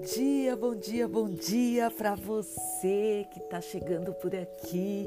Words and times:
dia, 0.00 0.56
bom 0.56 0.74
dia, 0.74 1.06
bom 1.06 1.28
dia 1.28 1.90
para 1.90 2.14
você 2.14 3.26
que 3.30 3.38
está 3.38 3.60
chegando 3.60 4.14
por 4.14 4.34
aqui. 4.34 5.06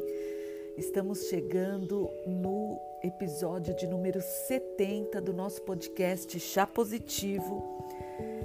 Estamos 0.78 1.30
chegando 1.30 2.10
no 2.28 2.80
episódio 3.04 3.76
de 3.76 3.88
número 3.88 4.22
70 4.22 5.20
do 5.20 5.34
nosso 5.34 5.64
podcast 5.64 6.40
Chá 6.40 6.68
Positivo. 6.68 7.84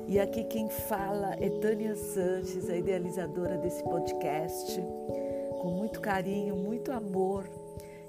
E 0.07 0.19
aqui 0.19 0.43
quem 0.45 0.71
fala 0.71 1.35
é 1.39 1.51
Tânia 1.61 1.95
Sanches, 1.95 2.71
a 2.71 2.77
idealizadora 2.77 3.59
desse 3.59 3.83
podcast, 3.85 4.81
com 5.61 5.71
muito 5.77 6.01
carinho, 6.01 6.57
muito 6.57 6.91
amor. 6.93 7.45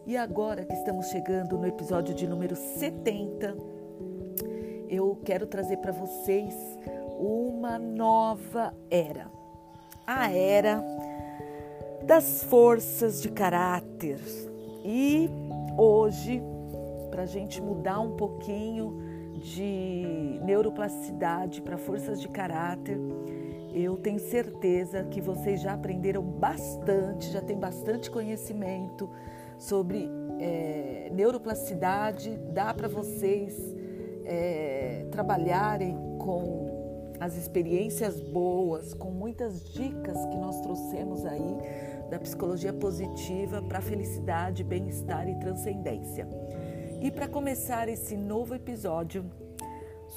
E 0.06 0.16
agora 0.16 0.64
que 0.64 0.74
estamos 0.74 1.08
chegando 1.08 1.58
no 1.58 1.68
episódio 1.68 2.16
de 2.16 2.26
número 2.26 2.56
70, 2.56 3.58
eu 4.88 5.20
quero 5.26 5.46
trazer 5.46 5.78
para 5.78 5.92
vocês 5.92 6.56
uma 7.20 7.78
nova 7.78 8.74
era. 8.90 9.30
A 10.08 10.32
era 10.32 10.82
das 12.04 12.44
forças 12.46 13.22
de 13.22 13.30
caráter. 13.30 14.20
E 14.86 15.30
hoje, 15.78 16.42
para 17.12 17.24
a 17.24 17.26
gente 17.26 17.62
mudar 17.62 18.00
um 18.00 18.16
pouquinho 18.16 18.98
de 19.36 20.40
neuroplasticidade 20.44 21.62
para 21.62 21.78
forças 21.78 22.22
de 22.22 22.30
caráter, 22.30 22.98
eu 23.74 23.98
tenho 23.98 24.20
certeza 24.20 25.04
que 25.04 25.22
vocês 25.22 25.62
já 25.62 25.74
aprenderam 25.74 26.24
bastante, 26.24 27.30
já 27.30 27.42
têm 27.42 27.58
bastante 27.58 28.10
conhecimento 28.10 29.10
sobre 29.58 30.10
é, 30.40 31.12
neuroplasticidade. 31.14 32.40
Dá 32.52 32.74
para 32.74 32.88
vocês 32.88 33.56
é, 34.26 35.06
trabalharem 35.12 35.96
com 36.18 36.59
as 37.20 37.36
experiências 37.36 38.20
boas, 38.20 38.94
com 38.94 39.12
muitas 39.12 39.64
dicas 39.72 40.18
que 40.26 40.38
nós 40.38 40.62
trouxemos 40.62 41.26
aí 41.26 41.58
da 42.10 42.18
psicologia 42.20 42.74
positiva 42.74 43.62
para 43.62 43.82
felicidade, 43.82 44.64
bem-estar 44.64 45.28
e 45.28 45.36
transcendência. 45.40 46.28
E 47.02 47.12
para 47.12 47.28
começar 47.28 47.88
esse 47.88 48.16
novo 48.16 48.56
episódio 48.56 49.30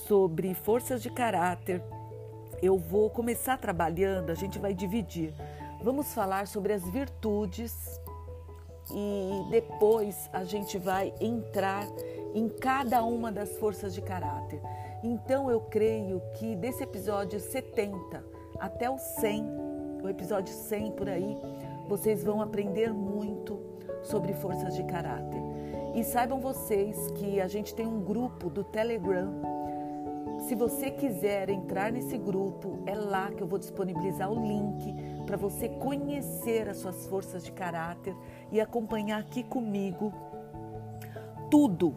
sobre 0.06 0.55
forças 0.55 1.03
de 1.03 1.11
caráter, 1.11 1.83
eu 2.62 2.78
vou 2.78 3.11
começar 3.11 3.58
trabalhando, 3.58 4.30
a 4.30 4.34
gente 4.34 4.58
vai 4.58 4.73
dividir. 4.73 5.34
Vamos 5.83 6.14
falar 6.14 6.47
sobre 6.47 6.73
as 6.73 6.83
virtudes 6.89 7.75
e 8.91 9.50
depois 9.50 10.30
a 10.33 10.45
gente 10.45 10.78
vai 10.78 11.12
entrar 11.20 11.86
em 12.34 12.48
cada 12.48 13.03
uma 13.05 13.30
das 13.30 13.56
forças 13.58 13.95
de 13.95 14.00
caráter. 14.00 14.61
Então 15.03 15.50
eu 15.50 15.61
creio 15.61 16.22
que 16.34 16.55
desse 16.55 16.84
episódio 16.84 17.41
70 17.41 18.25
até 18.61 18.89
o 18.89 18.97
100, 18.97 19.45
o 20.00 20.08
episódio 20.08 20.55
100 20.55 20.92
por 20.92 21.08
aí, 21.08 21.36
vocês 21.89 22.22
vão 22.22 22.41
aprender 22.41 22.92
muito 22.92 23.58
sobre 24.05 24.33
forças 24.33 24.77
de 24.77 24.84
caráter. 24.84 25.42
E 25.95 26.05
saibam 26.05 26.39
vocês 26.39 27.11
que 27.17 27.41
a 27.41 27.48
gente 27.48 27.75
tem 27.75 27.86
um 27.86 28.00
grupo 28.00 28.48
do 28.48 28.62
Telegram. 28.62 29.33
Se 30.47 30.55
você 30.55 30.91
quiser 30.91 31.50
entrar 31.50 31.91
nesse 31.91 32.17
grupo, 32.17 32.78
é 32.86 32.95
lá 32.95 33.30
que 33.30 33.42
eu 33.42 33.47
vou 33.47 33.58
disponibilizar 33.58 34.30
o 34.30 34.47
link 34.47 34.95
para 35.27 35.36
você 35.36 35.69
conhecer 35.69 36.69
as 36.69 36.78
suas 36.78 37.06
forças 37.06 37.45
de 37.45 37.50
caráter 37.50 38.14
e 38.53 38.61
acompanhar 38.61 39.19
aqui 39.19 39.42
comigo 39.42 40.12
tudo 41.50 41.95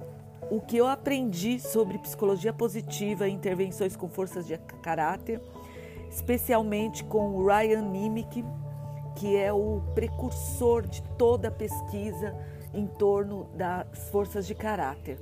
o 0.49 0.61
que 0.61 0.77
eu 0.77 0.88
aprendi 0.88 1.59
sobre 1.59 1.97
psicologia 1.97 2.53
positiva 2.53 3.27
e 3.27 3.31
intervenções 3.31 3.95
com 3.95 4.07
forças 4.07 4.45
de 4.45 4.57
caráter, 4.81 5.41
especialmente 6.09 7.03
com 7.03 7.35
o 7.35 7.45
Ryan 7.45 7.81
Nimick, 7.81 8.44
que 9.16 9.35
é 9.35 9.51
o 9.51 9.81
precursor 9.94 10.85
de 10.85 11.01
toda 11.17 11.47
a 11.47 11.51
pesquisa 11.51 12.35
em 12.73 12.85
torno 12.85 13.45
das 13.56 14.09
forças 14.09 14.45
de 14.45 14.53
caráter. 14.53 15.17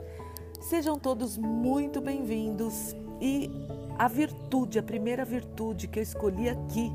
Sejam 0.61 0.97
todos 0.97 1.37
muito 1.37 2.01
bem-vindos 2.01 2.95
e 3.21 3.49
a 3.97 4.07
virtude, 4.07 4.79
a 4.79 4.83
primeira 4.83 5.23
virtude 5.23 5.87
que 5.87 5.99
eu 5.99 6.03
escolhi 6.03 6.49
aqui 6.49 6.91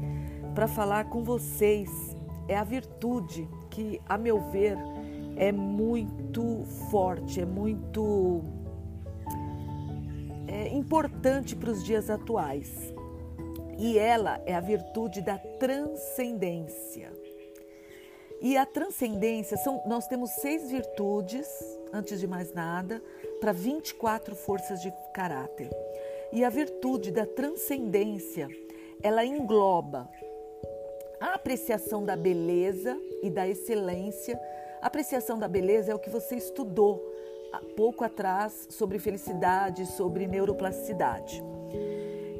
para 0.55 0.67
falar 0.67 1.05
com 1.05 1.23
vocês 1.23 1.89
é 2.49 2.57
a 2.57 2.65
virtude 2.65 3.49
que, 3.71 4.01
a 4.09 4.19
meu 4.19 4.41
ver, 4.51 4.77
é 5.39 5.53
muito 5.53 6.65
forte, 6.91 7.41
é 7.41 7.47
muito 7.47 8.43
é 10.49 10.69
importante 10.69 11.55
para 11.55 11.71
os 11.71 11.85
dias 11.85 12.11
atuais. 12.11 12.93
E 13.79 13.97
ela 13.97 14.43
é 14.45 14.55
a 14.55 14.61
virtude 14.61 15.23
da 15.23 15.39
transcendência. 15.39 17.13
E 18.41 18.57
a 18.57 18.67
transcendência 18.67 19.57
são 19.57 19.83
nós 19.87 20.09
temos 20.09 20.31
seis 20.31 20.71
virtudes, 20.71 21.47
antes 21.93 22.19
de 22.19 22.27
mais 22.27 22.53
nada, 22.53 23.01
para 23.41 23.53
24 23.53 24.35
forças 24.35 24.81
de 24.81 24.93
caráter. 25.15 25.71
E 26.33 26.45
a 26.45 26.51
virtude 26.51 27.13
da 27.13 27.25
transcendência, 27.25 28.49
ela 29.03 29.25
engloba 29.25 30.09
a 31.21 31.35
apreciação 31.35 32.05
da 32.05 32.17
beleza 32.17 32.97
e 33.23 33.31
da 33.31 33.47
excelência 33.47 34.39
Apreciação 34.81 35.39
da 35.39 35.49
beleza 35.49 35.91
é 35.91 35.95
o 35.95 35.99
que 35.99 36.09
você 36.09 36.37
estudou 36.37 37.03
há 37.53 37.61
pouco 37.77 38.05
atrás 38.05 38.69
sobre 38.71 38.99
felicidade, 38.99 39.87
sobre 39.87 40.27
neuroplasticidade. 40.29 41.43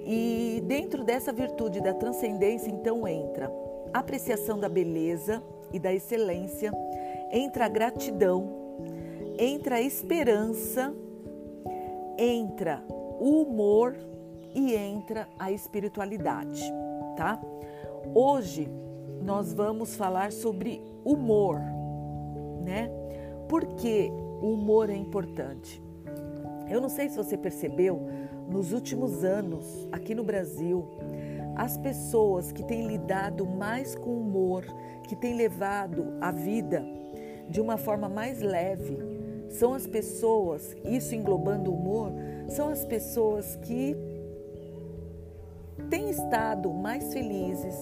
E 0.07 0.63
dentro 0.65 1.03
dessa 1.03 1.33
virtude 1.33 1.81
da 1.81 1.93
transcendência, 1.93 2.71
então 2.71 3.09
entra 3.09 3.51
a 3.93 3.99
apreciação 3.99 4.59
da 4.59 4.69
beleza 4.69 5.43
e 5.73 5.79
da 5.79 5.93
excelência, 5.93 6.73
entra 7.33 7.67
a 7.67 7.69
gratidão, 7.69 8.49
entra 9.37 9.77
a 9.77 9.83
esperança, 9.83 10.95
entra 12.17 12.83
o 13.19 13.43
humor 13.43 13.97
e 14.55 14.75
entra 14.75 15.29
a 15.39 15.51
espiritualidade, 15.51 16.63
tá? 17.17 17.41
Hoje 18.15 18.69
nós 19.23 19.53
vamos 19.53 19.97
falar 19.97 20.33
sobre 20.33 20.81
humor 21.05 21.61
né? 22.69 22.91
Por 23.49 23.65
que 23.65 24.13
o 24.43 24.53
humor 24.53 24.91
é 24.91 24.95
importante? 24.95 25.83
Eu 26.69 26.83
não 26.83 26.91
sei 26.91 27.09
se 27.09 27.17
você 27.17 27.37
percebeu, 27.37 28.07
nos 28.47 28.73
últimos 28.73 29.25
anos, 29.25 29.89
aqui 29.91 30.15
no 30.15 30.23
Brasil, 30.23 30.87
as 31.57 31.79
pessoas 31.79 32.53
que 32.53 32.63
têm 32.63 32.87
lidado 32.87 33.47
mais 33.47 33.95
com 33.95 34.21
humor, 34.21 34.65
que 35.09 35.17
têm 35.17 35.35
levado 35.35 36.15
a 36.21 36.31
vida 36.31 36.85
de 37.49 37.61
uma 37.61 37.79
forma 37.79 38.09
mais 38.09 38.41
leve, 38.41 38.99
são 39.49 39.73
as 39.73 39.87
pessoas, 39.87 40.77
isso 40.85 41.15
englobando 41.15 41.71
o 41.71 41.75
humor, 41.75 42.13
são 42.49 42.69
as 42.69 42.85
pessoas 42.85 43.57
que 43.57 43.97
têm 45.89 46.11
estado 46.11 46.71
mais 46.71 47.13
felizes 47.15 47.75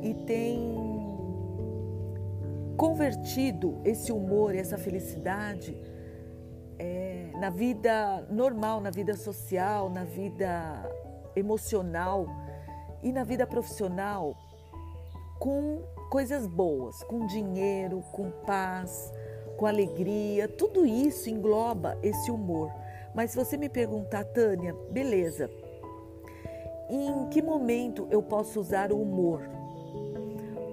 e 0.00 0.14
têm 0.14 0.87
convertido 2.78 3.80
esse 3.84 4.12
humor, 4.12 4.54
essa 4.54 4.78
felicidade 4.78 5.76
é, 6.78 7.32
na 7.40 7.50
vida 7.50 8.24
normal, 8.30 8.80
na 8.80 8.90
vida 8.90 9.16
social, 9.16 9.90
na 9.90 10.04
vida 10.04 10.88
emocional 11.34 12.26
e 13.02 13.10
na 13.10 13.24
vida 13.24 13.44
profissional 13.46 14.36
com 15.40 15.82
coisas 16.08 16.46
boas, 16.46 17.02
com 17.02 17.26
dinheiro, 17.26 18.00
com 18.12 18.30
paz, 18.46 19.12
com 19.56 19.66
alegria, 19.66 20.46
tudo 20.48 20.86
isso 20.86 21.28
engloba 21.28 21.98
esse 22.00 22.30
humor. 22.30 22.72
Mas 23.12 23.32
se 23.32 23.36
você 23.36 23.56
me 23.56 23.68
perguntar, 23.68 24.24
Tânia, 24.24 24.72
beleza, 24.92 25.50
em 26.88 27.28
que 27.28 27.42
momento 27.42 28.06
eu 28.08 28.22
posso 28.22 28.60
usar 28.60 28.92
o 28.92 29.02
humor? 29.02 29.42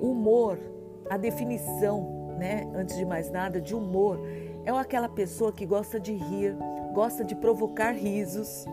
O 0.02 0.12
humor 0.12 0.75
a 1.10 1.18
definição, 1.18 2.36
né, 2.38 2.70
antes 2.76 2.98
de 2.98 3.06
mais 3.06 3.30
nada, 3.30 3.62
de 3.62 3.76
humor 3.76 4.20
é 4.66 4.72
aquela 4.72 5.08
pessoa 5.08 5.52
que 5.52 5.66
gosta 5.66 6.00
de 6.00 6.14
rir, 6.14 6.56
gosta 6.94 7.24
de 7.24 7.36
provocar 7.36 7.92
risos, 7.92 8.66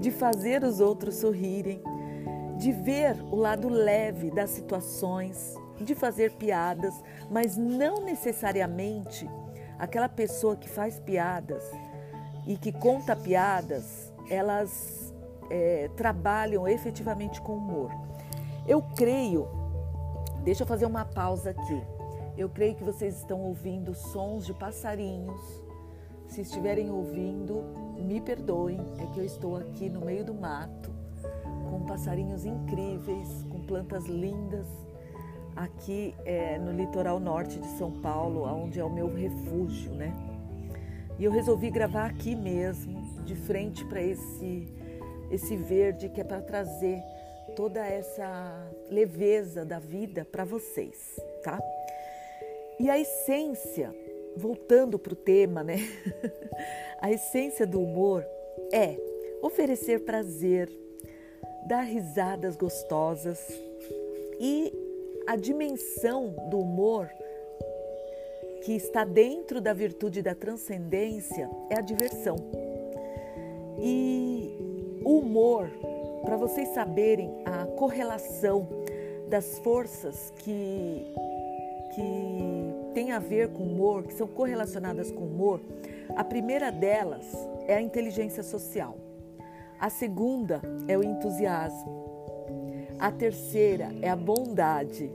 de 0.00 0.10
fazer 0.10 0.64
os 0.64 0.80
outros 0.80 1.16
sorrirem, 1.16 1.80
de 2.56 2.72
ver 2.72 3.16
o 3.30 3.36
lado 3.36 3.68
leve 3.68 4.30
das 4.30 4.50
situações, 4.50 5.54
de 5.80 5.94
fazer 5.94 6.32
piadas, 6.32 6.94
mas 7.30 7.56
não 7.56 8.00
necessariamente 8.00 9.28
aquela 9.78 10.08
pessoa 10.08 10.56
que 10.56 10.68
faz 10.68 10.98
piadas 10.98 11.62
e 12.46 12.56
que 12.56 12.72
conta 12.72 13.14
piadas, 13.14 14.12
elas 14.28 15.14
é, 15.50 15.88
trabalham 15.96 16.66
efetivamente 16.66 17.40
com 17.40 17.54
humor. 17.54 17.92
Eu 18.66 18.82
creio 18.96 19.46
Deixa 20.48 20.62
eu 20.62 20.66
fazer 20.66 20.86
uma 20.86 21.04
pausa 21.04 21.50
aqui. 21.50 21.82
Eu 22.34 22.48
creio 22.48 22.74
que 22.74 22.82
vocês 22.82 23.18
estão 23.18 23.38
ouvindo 23.38 23.94
sons 23.94 24.46
de 24.46 24.54
passarinhos. 24.54 25.38
Se 26.26 26.40
estiverem 26.40 26.90
ouvindo, 26.90 27.62
me 27.98 28.18
perdoem, 28.18 28.80
é 28.98 29.04
que 29.12 29.20
eu 29.20 29.24
estou 29.26 29.58
aqui 29.58 29.90
no 29.90 30.00
meio 30.00 30.24
do 30.24 30.32
mato, 30.32 30.90
com 31.68 31.84
passarinhos 31.84 32.46
incríveis, 32.46 33.28
com 33.50 33.60
plantas 33.60 34.06
lindas, 34.06 34.66
aqui 35.54 36.14
é, 36.24 36.58
no 36.58 36.72
litoral 36.72 37.20
norte 37.20 37.60
de 37.60 37.66
São 37.76 38.00
Paulo, 38.00 38.44
onde 38.50 38.80
é 38.80 38.84
o 38.84 38.88
meu 38.88 39.14
refúgio, 39.14 39.92
né? 39.92 40.14
E 41.18 41.24
eu 41.24 41.30
resolvi 41.30 41.68
gravar 41.68 42.06
aqui 42.06 42.34
mesmo, 42.34 43.22
de 43.22 43.34
frente 43.34 43.84
para 43.84 44.00
esse, 44.00 44.66
esse 45.30 45.58
verde 45.58 46.08
que 46.08 46.22
é 46.22 46.24
para 46.24 46.40
trazer 46.40 47.02
toda 47.54 47.80
essa 47.80 48.70
leveza 48.90 49.64
da 49.64 49.78
vida 49.78 50.24
para 50.24 50.44
vocês, 50.44 51.20
tá? 51.42 51.58
E 52.80 52.88
a 52.88 52.98
essência, 52.98 53.94
voltando 54.36 54.98
para 54.98 55.12
o 55.12 55.16
tema, 55.16 55.62
né? 55.62 55.78
a 57.00 57.10
essência 57.10 57.66
do 57.66 57.80
humor 57.80 58.24
é 58.72 58.96
oferecer 59.42 60.04
prazer, 60.04 60.70
dar 61.66 61.82
risadas 61.82 62.56
gostosas 62.56 63.38
e 64.40 64.72
a 65.26 65.36
dimensão 65.36 66.34
do 66.48 66.60
humor 66.60 67.10
que 68.64 68.72
está 68.72 69.04
dentro 69.04 69.60
da 69.60 69.72
virtude 69.72 70.22
da 70.22 70.34
transcendência 70.34 71.48
é 71.70 71.78
a 71.78 71.80
diversão. 71.80 72.36
E 73.80 75.00
o 75.04 75.18
humor, 75.18 75.70
para 76.22 76.36
vocês 76.36 76.68
saberem 76.70 77.30
a 77.44 77.66
correlação 77.66 78.68
das 79.28 79.58
forças 79.58 80.32
que, 80.38 81.06
que 81.94 82.92
tem 82.94 83.12
a 83.12 83.18
ver 83.18 83.48
com 83.48 83.62
humor, 83.62 84.04
que 84.04 84.14
são 84.14 84.26
correlacionadas 84.26 85.10
com 85.10 85.24
humor, 85.24 85.60
a 86.16 86.24
primeira 86.24 86.72
delas 86.72 87.26
é 87.66 87.74
a 87.74 87.82
inteligência 87.82 88.42
social. 88.42 88.96
A 89.78 89.90
segunda 89.90 90.60
é 90.88 90.98
o 90.98 91.04
entusiasmo. 91.04 92.08
A 92.98 93.12
terceira 93.12 93.90
é 94.02 94.08
a 94.08 94.16
bondade. 94.16 95.12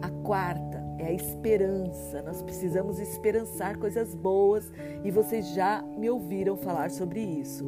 A 0.00 0.10
quarta 0.22 0.84
é 0.98 1.06
a 1.06 1.12
esperança. 1.12 2.22
Nós 2.22 2.42
precisamos 2.42 3.00
esperançar 3.00 3.78
coisas 3.78 4.14
boas 4.14 4.70
e 5.02 5.10
vocês 5.10 5.48
já 5.48 5.82
me 5.82 6.08
ouviram 6.08 6.56
falar 6.56 6.90
sobre 6.90 7.20
isso. 7.20 7.64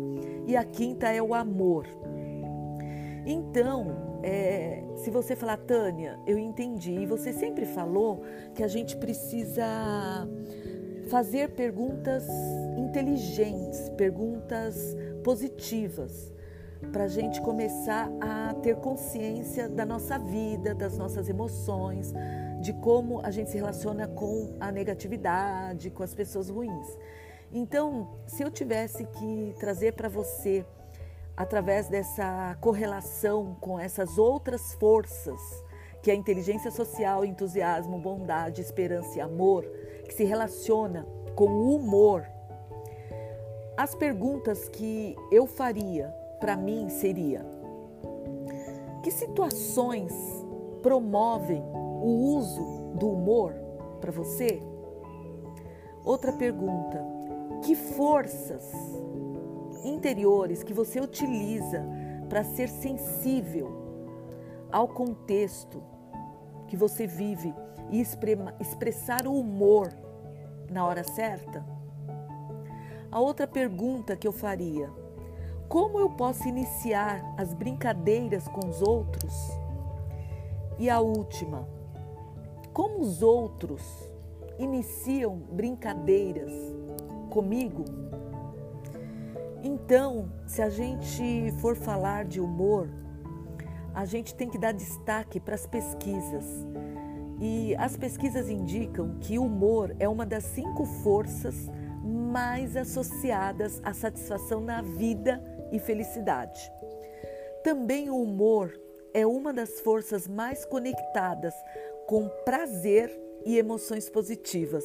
E 0.47 0.57
a 0.57 0.65
quinta 0.65 1.09
é 1.09 1.21
o 1.21 1.35
amor. 1.35 1.87
Então, 3.31 4.21
é, 4.23 4.83
se 4.97 5.11
você 5.11 5.37
falar, 5.37 5.59
Tânia, 5.59 6.19
eu 6.27 6.39
entendi, 6.39 6.93
e 6.93 7.05
você 7.05 7.31
sempre 7.31 7.67
falou 7.67 8.23
que 8.55 8.63
a 8.63 8.69
gente 8.69 8.97
precisa 8.97 9.67
fazer 11.11 11.51
perguntas 11.51 12.27
inteligentes, 12.79 13.91
perguntas 13.99 14.97
positivas, 15.23 16.33
para 16.91 17.05
a 17.05 17.09
gente 17.09 17.39
começar 17.43 18.11
a 18.19 18.55
ter 18.63 18.77
consciência 18.77 19.69
da 19.69 19.85
nossa 19.85 20.19
vida, 20.19 20.75
das 20.75 20.97
nossas 20.97 21.29
emoções, 21.29 22.15
de 22.63 22.73
como 22.73 23.21
a 23.23 23.31
gente 23.31 23.51
se 23.51 23.59
relaciona 23.59 24.09
com 24.09 24.57
a 24.59 24.73
negatividade, 24.73 25.91
com 25.91 26.03
as 26.03 26.15
pessoas 26.15 26.49
ruins. 26.49 26.97
Então, 27.53 28.09
se 28.27 28.43
eu 28.43 28.51
tivesse 28.51 29.05
que 29.05 29.55
trazer 29.59 29.93
para 29.93 30.09
você, 30.09 30.65
através 31.39 31.89
dessa 31.89 32.59
correlação 32.61 33.57
com 33.61 33.79
essas 33.79 34.19
outras 34.19 34.75
forças, 34.75 35.41
que 36.03 36.11
é 36.11 36.15
a 36.15 36.17
inteligência 36.17 36.69
social, 36.69 37.25
entusiasmo, 37.25 37.97
bondade, 37.97 38.61
esperança 38.61 39.19
e 39.19 39.21
amor, 39.21 39.65
que 40.05 40.13
se 40.13 40.25
relaciona 40.25 41.07
com 41.37 41.49
o 41.49 41.77
humor, 41.77 42.27
as 43.77 43.95
perguntas 43.95 44.69
que 44.69 45.15
eu 45.31 45.47
faria 45.47 46.13
para 46.41 46.57
mim 46.57 46.89
seria: 46.89 47.47
que 49.05 49.11
situações 49.13 50.13
promovem 50.83 51.63
o 52.03 52.35
uso 52.37 52.95
do 52.97 53.11
humor 53.13 53.55
para 54.01 54.11
você? 54.11 54.61
Outra 56.05 56.33
pergunta: 56.33 57.01
que 57.63 57.77
forças 57.77 58.69
interiores 59.85 60.63
que 60.63 60.73
você 60.73 61.01
utiliza 61.01 61.85
para 62.29 62.45
ser 62.45 62.69
sensível 62.69 63.71
ao 64.71 64.89
contexto 64.89 65.83
que 66.67 66.77
você 66.77 67.07
vive 67.07 67.55
e 67.91 68.01
expressar 68.61 69.27
o 69.27 69.39
humor 69.39 69.89
na 70.71 70.87
hora 70.87 71.03
certa? 71.03 71.65
A 73.11 73.19
outra 73.19 73.47
pergunta 73.47 74.17
que 74.17 74.29
eu 74.29 74.33
faria: 74.33 74.91
como 75.69 75.99
eu 75.99 76.11
posso 76.11 76.47
iniciar 76.47 77.23
as 77.37 77.55
brincadeiras 77.55 78.47
com 78.49 78.69
os 78.69 78.83
outros? 78.83 79.33
E 80.79 80.91
a 80.91 81.01
última: 81.01 81.67
como 82.73 83.01
os 83.01 83.23
outros 83.23 83.83
iniciam 84.59 85.37
brincadeiras 85.37 86.53
comigo? 87.31 87.85
Então, 89.63 90.31
se 90.47 90.63
a 90.63 90.69
gente 90.69 91.53
for 91.61 91.75
falar 91.75 92.25
de 92.25 92.41
humor, 92.41 92.89
a 93.95 94.05
gente 94.05 94.35
tem 94.35 94.49
que 94.49 94.59
dar 94.59 94.73
destaque 94.73 95.41
para 95.41 95.55
as 95.55 95.67
pesquisas. 95.67 96.45
E 97.41 97.75
as 97.77 97.97
pesquisas 97.97 98.49
indicam 98.49 99.19
que 99.21 99.39
o 99.39 99.45
humor 99.45 99.95
é 99.99 100.09
uma 100.09 100.25
das 100.25 100.45
cinco 100.45 100.85
forças 101.03 101.69
mais 102.05 102.77
associadas 102.77 103.81
à 103.85 103.93
satisfação 103.93 104.61
na 104.61 104.83
vida 104.83 105.43
e 105.73 105.79
felicidade. 105.79 106.73
Também 107.63 108.09
o 108.09 108.21
humor 108.21 108.73
é 109.13 109.27
uma 109.27 109.53
das 109.53 109.81
forças 109.81 110.29
mais 110.29 110.65
conectadas 110.65 111.55
com 112.07 112.29
prazer 112.45 113.11
e 113.45 113.59
emoções 113.59 114.09
positivas. 114.09 114.85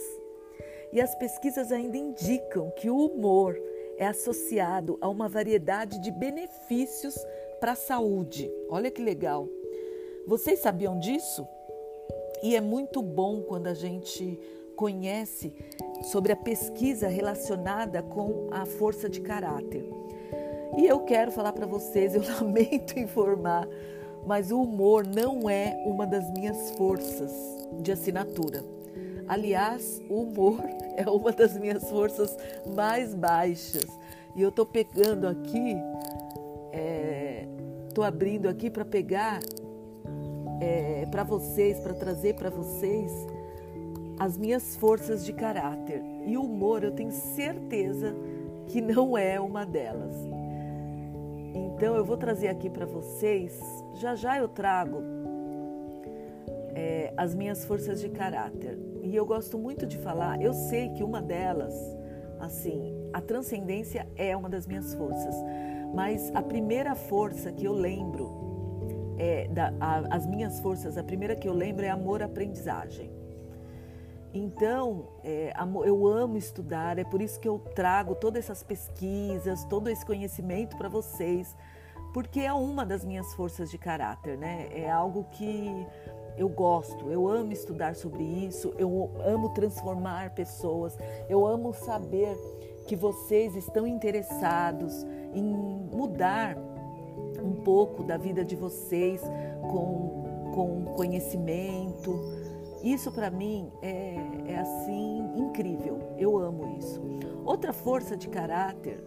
E 0.91 1.01
as 1.01 1.15
pesquisas 1.15 1.71
ainda 1.71 1.97
indicam 1.97 2.71
que 2.71 2.89
o 2.89 2.97
humor 2.97 3.55
é 3.97 4.07
associado 4.07 4.97
a 5.01 5.07
uma 5.07 5.27
variedade 5.27 5.99
de 5.99 6.11
benefícios 6.11 7.15
para 7.59 7.73
a 7.73 7.75
saúde. 7.75 8.51
Olha 8.69 8.91
que 8.91 9.01
legal! 9.01 9.47
Vocês 10.25 10.59
sabiam 10.59 10.99
disso? 10.99 11.47
E 12.41 12.55
é 12.55 12.61
muito 12.61 13.01
bom 13.01 13.41
quando 13.41 13.67
a 13.67 13.73
gente 13.73 14.39
conhece 14.75 15.53
sobre 16.03 16.31
a 16.31 16.35
pesquisa 16.35 17.07
relacionada 17.07 18.01
com 18.01 18.49
a 18.51 18.65
força 18.65 19.09
de 19.09 19.21
caráter. 19.21 19.89
E 20.77 20.85
eu 20.85 20.99
quero 21.01 21.31
falar 21.31 21.53
para 21.53 21.65
vocês, 21.65 22.15
eu 22.15 22.23
lamento 22.41 22.97
informar, 22.97 23.67
mas 24.25 24.51
o 24.51 24.61
humor 24.61 25.05
não 25.05 25.49
é 25.49 25.81
uma 25.85 26.07
das 26.07 26.29
minhas 26.31 26.71
forças 26.71 27.31
de 27.79 27.91
assinatura. 27.91 28.63
Aliás, 29.33 29.99
o 30.07 30.21
humor 30.21 30.61
é 30.95 31.09
uma 31.09 31.31
das 31.31 31.57
minhas 31.57 31.89
forças 31.89 32.37
mais 32.75 33.15
baixas. 33.15 33.87
E 34.35 34.43
eu 34.43 34.49
estou 34.49 34.63
pegando 34.63 35.27
aqui, 35.27 35.75
estou 37.89 38.03
é, 38.03 38.07
abrindo 38.07 38.47
aqui 38.47 38.69
para 38.69 38.85
pegar 38.85 39.39
é, 40.61 41.07
para 41.09 41.23
vocês, 41.23 41.79
para 41.79 41.95
trazer 41.95 42.35
para 42.35 42.51
vocês 42.51 43.11
as 44.19 44.37
minhas 44.37 44.75
forças 44.75 45.25
de 45.25 45.33
caráter. 45.33 46.03
E 46.27 46.37
o 46.37 46.43
humor 46.43 46.83
eu 46.83 46.91
tenho 46.91 47.11
certeza 47.11 48.15
que 48.67 48.81
não 48.81 49.17
é 49.17 49.39
uma 49.39 49.65
delas. 49.65 50.15
Então 51.55 51.95
eu 51.95 52.05
vou 52.05 52.17
trazer 52.17 52.49
aqui 52.49 52.69
para 52.69 52.85
vocês, 52.85 53.59
já 53.95 54.13
já 54.13 54.37
eu 54.37 54.47
trago 54.47 55.01
é, 56.75 57.11
as 57.17 57.33
minhas 57.33 57.65
forças 57.65 57.99
de 57.99 58.09
caráter. 58.09 58.92
E 59.03 59.13
eu 59.13 59.25
gosto 59.25 59.57
muito 59.57 59.85
de 59.85 59.97
falar, 59.97 60.41
eu 60.41 60.53
sei 60.53 60.87
que 60.89 61.03
uma 61.03 61.21
delas, 61.21 61.75
assim, 62.39 62.95
a 63.11 63.19
transcendência 63.19 64.07
é 64.15 64.35
uma 64.35 64.49
das 64.49 64.65
minhas 64.65 64.93
forças, 64.95 65.35
mas 65.93 66.31
a 66.33 66.41
primeira 66.41 66.95
força 66.95 67.51
que 67.51 67.65
eu 67.65 67.73
lembro, 67.73 69.13
é, 69.17 69.49
da, 69.49 69.73
a, 69.79 70.15
as 70.15 70.25
minhas 70.25 70.61
forças, 70.61 70.97
a 70.97 71.03
primeira 71.03 71.35
que 71.35 71.49
eu 71.49 71.53
lembro 71.53 71.85
é 71.85 71.89
amor-aprendizagem. 71.89 73.11
Então, 74.33 75.09
é, 75.21 75.53
eu 75.85 76.07
amo 76.07 76.37
estudar, 76.37 76.97
é 76.97 77.03
por 77.03 77.21
isso 77.21 77.37
que 77.41 77.47
eu 77.47 77.59
trago 77.59 78.15
todas 78.15 78.45
essas 78.45 78.63
pesquisas, 78.63 79.65
todo 79.65 79.89
esse 79.89 80.05
conhecimento 80.05 80.77
para 80.77 80.87
vocês, 80.87 81.55
porque 82.13 82.39
é 82.39 82.53
uma 82.53 82.85
das 82.85 83.03
minhas 83.03 83.33
forças 83.33 83.69
de 83.69 83.77
caráter, 83.77 84.37
né? 84.37 84.69
É 84.71 84.89
algo 84.89 85.25
que 85.25 85.85
eu 86.37 86.49
gosto, 86.49 87.09
eu 87.09 87.27
amo 87.27 87.51
estudar 87.51 87.95
sobre 87.95 88.23
isso, 88.23 88.73
eu 88.77 89.11
amo 89.23 89.49
transformar 89.49 90.33
pessoas, 90.33 90.97
eu 91.29 91.45
amo 91.45 91.73
saber 91.73 92.37
que 92.87 92.95
vocês 92.95 93.55
estão 93.55 93.87
interessados 93.87 95.05
em 95.33 95.43
mudar 95.43 96.57
um 97.41 97.53
pouco 97.63 98.03
da 98.03 98.17
vida 98.17 98.43
de 98.43 98.55
vocês 98.55 99.21
com, 99.61 100.51
com 100.53 100.93
conhecimento 100.95 102.43
isso 102.83 103.13
para 103.13 103.31
mim 103.31 103.71
é, 103.81 104.17
é 104.45 104.59
assim 104.59 105.31
incrível. 105.37 105.99
Eu 106.17 106.37
amo 106.37 106.75
isso. 106.77 107.01
Outra 107.45 107.71
força 107.71 108.17
de 108.17 108.27
caráter 108.27 109.01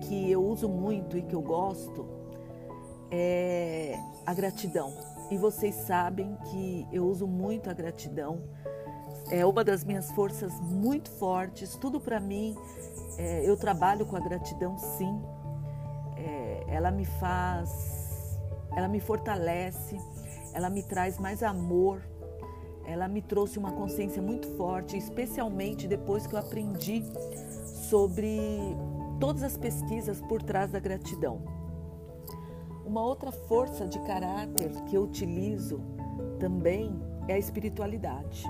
que 0.00 0.28
eu 0.28 0.44
uso 0.44 0.68
muito 0.68 1.16
e 1.16 1.22
que 1.22 1.36
eu 1.36 1.40
gosto 1.40 2.04
é 3.12 3.96
a 4.26 4.34
gratidão. 4.34 4.92
E 5.30 5.36
vocês 5.36 5.74
sabem 5.74 6.36
que 6.50 6.86
eu 6.92 7.06
uso 7.06 7.26
muito 7.26 7.70
a 7.70 7.72
gratidão. 7.72 8.42
É 9.30 9.44
uma 9.44 9.64
das 9.64 9.84
minhas 9.84 10.10
forças 10.12 10.52
muito 10.60 11.10
fortes. 11.10 11.76
Tudo 11.76 12.00
para 12.00 12.20
mim, 12.20 12.56
é, 13.16 13.48
eu 13.48 13.56
trabalho 13.56 14.04
com 14.04 14.16
a 14.16 14.20
gratidão, 14.20 14.76
sim. 14.76 15.20
É, 16.16 16.64
ela 16.68 16.90
me 16.90 17.04
faz, 17.04 18.40
ela 18.76 18.88
me 18.88 19.00
fortalece, 19.00 19.98
ela 20.52 20.68
me 20.68 20.82
traz 20.82 21.18
mais 21.18 21.42
amor. 21.42 22.02
Ela 22.86 23.08
me 23.08 23.22
trouxe 23.22 23.58
uma 23.58 23.72
consciência 23.72 24.20
muito 24.20 24.46
forte, 24.56 24.96
especialmente 24.96 25.88
depois 25.88 26.26
que 26.26 26.34
eu 26.34 26.38
aprendi 26.38 27.02
sobre 27.88 28.38
todas 29.18 29.42
as 29.42 29.56
pesquisas 29.56 30.20
por 30.20 30.42
trás 30.42 30.70
da 30.70 30.78
gratidão. 30.78 31.63
Uma 32.84 33.04
outra 33.04 33.32
força 33.32 33.86
de 33.86 33.98
caráter 34.00 34.70
que 34.86 34.96
eu 34.96 35.02
utilizo 35.02 35.80
também 36.38 37.00
é 37.28 37.34
a 37.34 37.38
espiritualidade. 37.38 38.44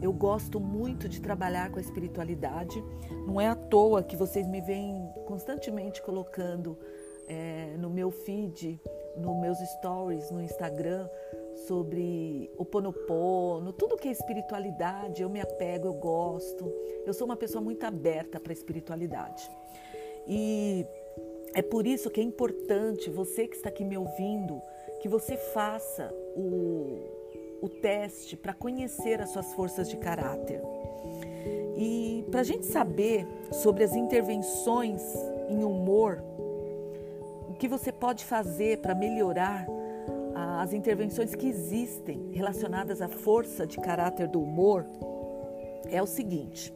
Eu 0.00 0.12
gosto 0.12 0.60
muito 0.60 1.08
de 1.08 1.20
trabalhar 1.20 1.70
com 1.70 1.78
a 1.78 1.82
espiritualidade. 1.82 2.82
Não 3.26 3.40
é 3.40 3.48
à 3.48 3.54
toa 3.54 4.02
que 4.02 4.16
vocês 4.16 4.46
me 4.46 4.60
vêm 4.60 5.08
constantemente 5.26 6.00
colocando 6.02 6.78
é, 7.26 7.76
no 7.78 7.90
meu 7.90 8.10
feed, 8.10 8.80
nos 9.16 9.36
meus 9.40 9.58
stories, 9.58 10.30
no 10.30 10.40
Instagram, 10.40 11.08
sobre 11.66 12.50
o 12.56 12.64
ponopono, 12.64 13.72
tudo 13.72 13.96
que 13.96 14.08
é 14.08 14.12
espiritualidade, 14.12 15.22
eu 15.22 15.28
me 15.28 15.40
apego, 15.40 15.88
eu 15.88 15.94
gosto. 15.94 16.72
Eu 17.04 17.12
sou 17.12 17.26
uma 17.26 17.36
pessoa 17.36 17.62
muito 17.62 17.84
aberta 17.84 18.38
para 18.38 18.52
a 18.52 18.54
espiritualidade. 18.54 19.50
E 20.26 20.86
é 21.54 21.62
por 21.62 21.86
isso 21.86 22.10
que 22.10 22.20
é 22.20 22.24
importante 22.24 23.10
você 23.10 23.46
que 23.46 23.56
está 23.56 23.68
aqui 23.68 23.84
me 23.84 23.96
ouvindo, 23.96 24.60
que 25.00 25.08
você 25.08 25.36
faça 25.36 26.12
o, 26.36 26.98
o 27.62 27.68
teste 27.68 28.36
para 28.36 28.52
conhecer 28.52 29.20
as 29.20 29.30
suas 29.30 29.52
forças 29.54 29.88
de 29.88 29.96
caráter. 29.96 30.60
E 31.76 32.24
para 32.30 32.40
a 32.40 32.44
gente 32.44 32.66
saber 32.66 33.26
sobre 33.52 33.84
as 33.84 33.94
intervenções 33.94 35.02
em 35.48 35.62
humor, 35.64 36.22
o 37.48 37.54
que 37.54 37.68
você 37.68 37.92
pode 37.92 38.24
fazer 38.24 38.78
para 38.78 38.94
melhorar 38.94 39.66
as 40.60 40.72
intervenções 40.72 41.34
que 41.34 41.48
existem 41.48 42.30
relacionadas 42.32 43.00
à 43.00 43.08
força 43.08 43.66
de 43.66 43.78
caráter 43.78 44.28
do 44.28 44.40
humor, 44.40 44.84
é 45.88 46.02
o 46.02 46.06
seguinte: 46.06 46.72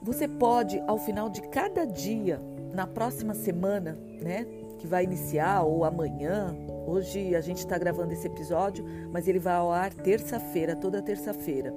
você 0.00 0.28
pode, 0.28 0.80
ao 0.86 0.98
final 0.98 1.28
de 1.28 1.42
cada 1.42 1.84
dia, 1.84 2.40
na 2.72 2.86
próxima 2.86 3.34
semana, 3.34 3.98
né, 4.20 4.46
que 4.78 4.86
vai 4.86 5.04
iniciar 5.04 5.62
ou 5.62 5.84
amanhã, 5.84 6.54
hoje 6.86 7.34
a 7.34 7.40
gente 7.40 7.58
está 7.58 7.76
gravando 7.76 8.12
esse 8.12 8.26
episódio, 8.26 8.84
mas 9.12 9.26
ele 9.26 9.38
vai 9.38 9.54
ao 9.54 9.72
ar 9.72 9.92
terça-feira, 9.92 10.76
toda 10.76 11.02
terça-feira. 11.02 11.74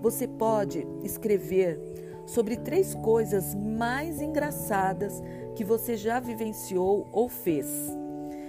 Você 0.00 0.26
pode 0.26 0.86
escrever 1.04 1.80
sobre 2.26 2.56
três 2.56 2.94
coisas 2.94 3.54
mais 3.54 4.20
engraçadas 4.20 5.22
que 5.54 5.64
você 5.64 5.96
já 5.96 6.18
vivenciou 6.18 7.08
ou 7.12 7.28
fez. 7.28 7.66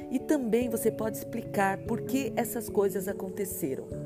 E 0.10 0.20
também 0.20 0.70
você 0.70 0.92
pode 0.92 1.18
explicar 1.18 1.78
por 1.86 2.02
que 2.02 2.32
essas 2.36 2.70
coisas 2.70 3.08
aconteceram. 3.08 4.03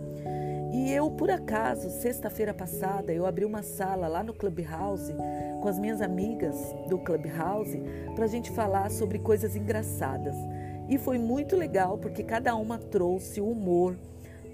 E 0.71 0.91
eu, 0.91 1.09
por 1.09 1.29
acaso, 1.31 1.89
sexta-feira 1.89 2.53
passada, 2.53 3.13
eu 3.13 3.25
abri 3.25 3.45
uma 3.45 3.63
sala 3.63 4.07
lá 4.07 4.21
no 4.21 4.33
Clubhouse 4.33 5.13
com 5.62 5.67
as 5.67 5.79
minhas 5.79 6.01
amigas 6.01 6.75
do 6.89 6.97
Clubhouse 6.97 7.81
para 8.15 8.25
a 8.25 8.27
gente 8.27 8.51
falar 8.51 8.91
sobre 8.91 9.17
coisas 9.19 9.55
engraçadas. 9.55 10.36
E 10.89 10.97
foi 10.97 11.17
muito 11.17 11.55
legal 11.55 11.97
porque 11.97 12.24
cada 12.24 12.55
uma 12.55 12.77
trouxe 12.77 13.39
humor, 13.39 13.97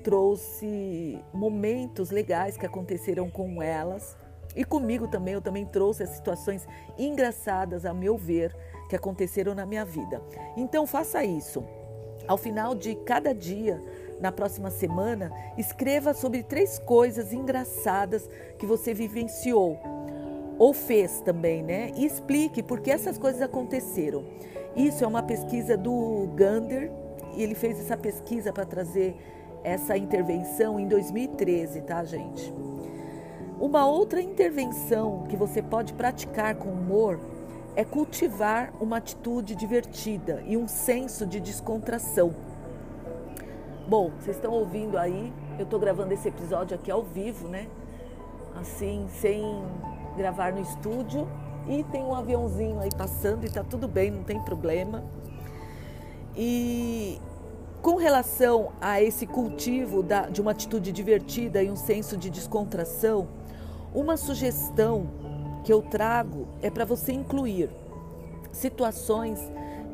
trouxe 0.03 1.19
momentos 1.33 2.11
legais 2.11 2.57
que 2.57 2.65
aconteceram 2.65 3.29
com 3.29 3.61
elas. 3.61 4.15
E 4.55 4.63
comigo 4.63 5.07
também, 5.07 5.33
eu 5.33 5.41
também 5.41 5.65
trouxe 5.65 6.03
as 6.03 6.09
situações 6.09 6.67
engraçadas, 6.97 7.85
a 7.85 7.93
meu 7.93 8.17
ver, 8.17 8.55
que 8.87 8.95
aconteceram 8.95 9.55
na 9.55 9.65
minha 9.65 9.83
vida. 9.83 10.21
Então 10.55 10.85
faça 10.85 11.23
isso. 11.23 11.63
Ao 12.27 12.37
final 12.37 12.73
de 12.73 12.95
cada 12.95 13.33
dia, 13.33 13.81
na 14.23 14.31
próxima 14.31 14.71
semana, 14.71 15.33
escreva 15.57 16.13
sobre 16.13 16.43
três 16.43 16.79
coisas 16.79 17.33
engraçadas 17.33 18.29
que 18.57 18.65
você 18.65 18.93
vivenciou 18.93 19.77
ou 20.57 20.73
fez 20.73 21.19
também, 21.19 21.61
né? 21.61 21.91
E 21.93 22.05
explique 22.05 22.63
por 22.63 22.79
que 22.79 22.89
essas 22.89 23.17
coisas 23.17 23.41
aconteceram. 23.41 24.23
Isso 24.77 25.03
é 25.03 25.07
uma 25.07 25.21
pesquisa 25.21 25.75
do 25.75 26.29
Gander, 26.35 26.89
e 27.35 27.43
ele 27.43 27.53
fez 27.53 27.77
essa 27.77 27.97
pesquisa 27.97 28.53
para 28.53 28.63
trazer 28.63 29.13
essa 29.61 29.97
intervenção 29.97 30.79
em 30.79 30.87
2013, 30.87 31.81
tá, 31.81 32.01
gente? 32.05 32.53
Uma 33.59 33.85
outra 33.85 34.21
intervenção 34.21 35.25
que 35.27 35.35
você 35.35 35.61
pode 35.61 35.93
praticar 35.93 36.55
com 36.55 36.69
humor 36.69 37.19
é 37.75 37.83
cultivar 37.83 38.71
uma 38.79 38.97
atitude 38.97 39.53
divertida 39.53 40.41
e 40.47 40.55
um 40.55 40.67
senso 40.67 41.25
de 41.25 41.41
descontração. 41.41 42.52
Bom, 43.93 44.09
vocês 44.19 44.37
estão 44.37 44.51
ouvindo 44.51 44.97
aí, 44.97 45.31
eu 45.59 45.65
estou 45.65 45.79
gravando 45.79 46.11
esse 46.15 46.27
episódio 46.27 46.73
aqui 46.73 46.89
ao 46.89 47.03
vivo, 47.03 47.47
né? 47.47 47.67
Assim, 48.59 49.07
sem 49.21 49.43
gravar 50.17 50.51
no 50.51 50.59
estúdio. 50.59 51.27
E 51.67 51.83
tem 51.83 52.01
um 52.01 52.15
aviãozinho 52.15 52.79
aí 52.79 52.89
passando 52.97 53.45
e 53.45 53.51
tá 53.51 53.63
tudo 53.63 53.87
bem, 53.87 54.09
não 54.09 54.23
tem 54.23 54.41
problema. 54.41 55.03
E 56.35 57.21
com 57.83 57.95
relação 57.95 58.71
a 58.81 58.99
esse 58.99 59.27
cultivo 59.27 60.01
da, 60.01 60.21
de 60.21 60.41
uma 60.41 60.49
atitude 60.49 60.91
divertida 60.91 61.61
e 61.61 61.69
um 61.69 61.75
senso 61.75 62.17
de 62.17 62.31
descontração, 62.31 63.27
uma 63.93 64.17
sugestão 64.17 65.05
que 65.63 65.71
eu 65.71 65.83
trago 65.83 66.47
é 66.63 66.71
para 66.71 66.83
você 66.83 67.13
incluir 67.13 67.69
situações 68.51 69.39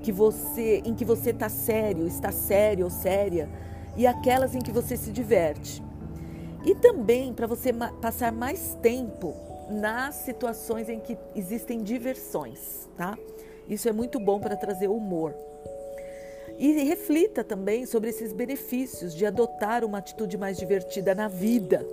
que 0.02 0.14
você, 0.14 0.82
em 0.86 0.96
que 0.96 1.04
você 1.04 1.32
está 1.32 1.50
sério, 1.50 2.08
está 2.08 2.32
sério 2.32 2.86
ou 2.86 2.90
séria 2.90 3.68
e 3.96 4.06
aquelas 4.08 4.56
em 4.56 4.60
que 4.60 4.72
você 4.72 4.96
se 4.96 5.12
diverte. 5.12 5.84
E 6.66 6.76
também 6.76 7.34
para 7.34 7.48
você 7.48 7.72
passar 8.02 8.32
mais 8.32 8.78
tempo 8.82 9.36
nas 9.70 10.16
situações 10.16 10.90
em 10.90 11.00
que 11.00 11.18
existem 11.36 11.84
diversões, 11.84 12.90
tá? 12.98 13.18
Isso 13.68 13.88
é 13.88 13.92
muito 13.92 14.20
bom 14.20 14.40
para 14.40 14.58
trazer 14.58 14.88
humor. 14.88 15.34
E 16.58 16.72
reflita 16.84 17.44
também 17.44 17.86
sobre 17.86 18.10
esses 18.10 18.34
benefícios 18.34 19.16
de 19.16 19.26
adotar 19.26 19.86
uma 19.86 20.00
atitude 20.00 20.38
mais 20.38 20.58
divertida 20.58 21.16
na 21.16 21.28
vida 21.28 21.86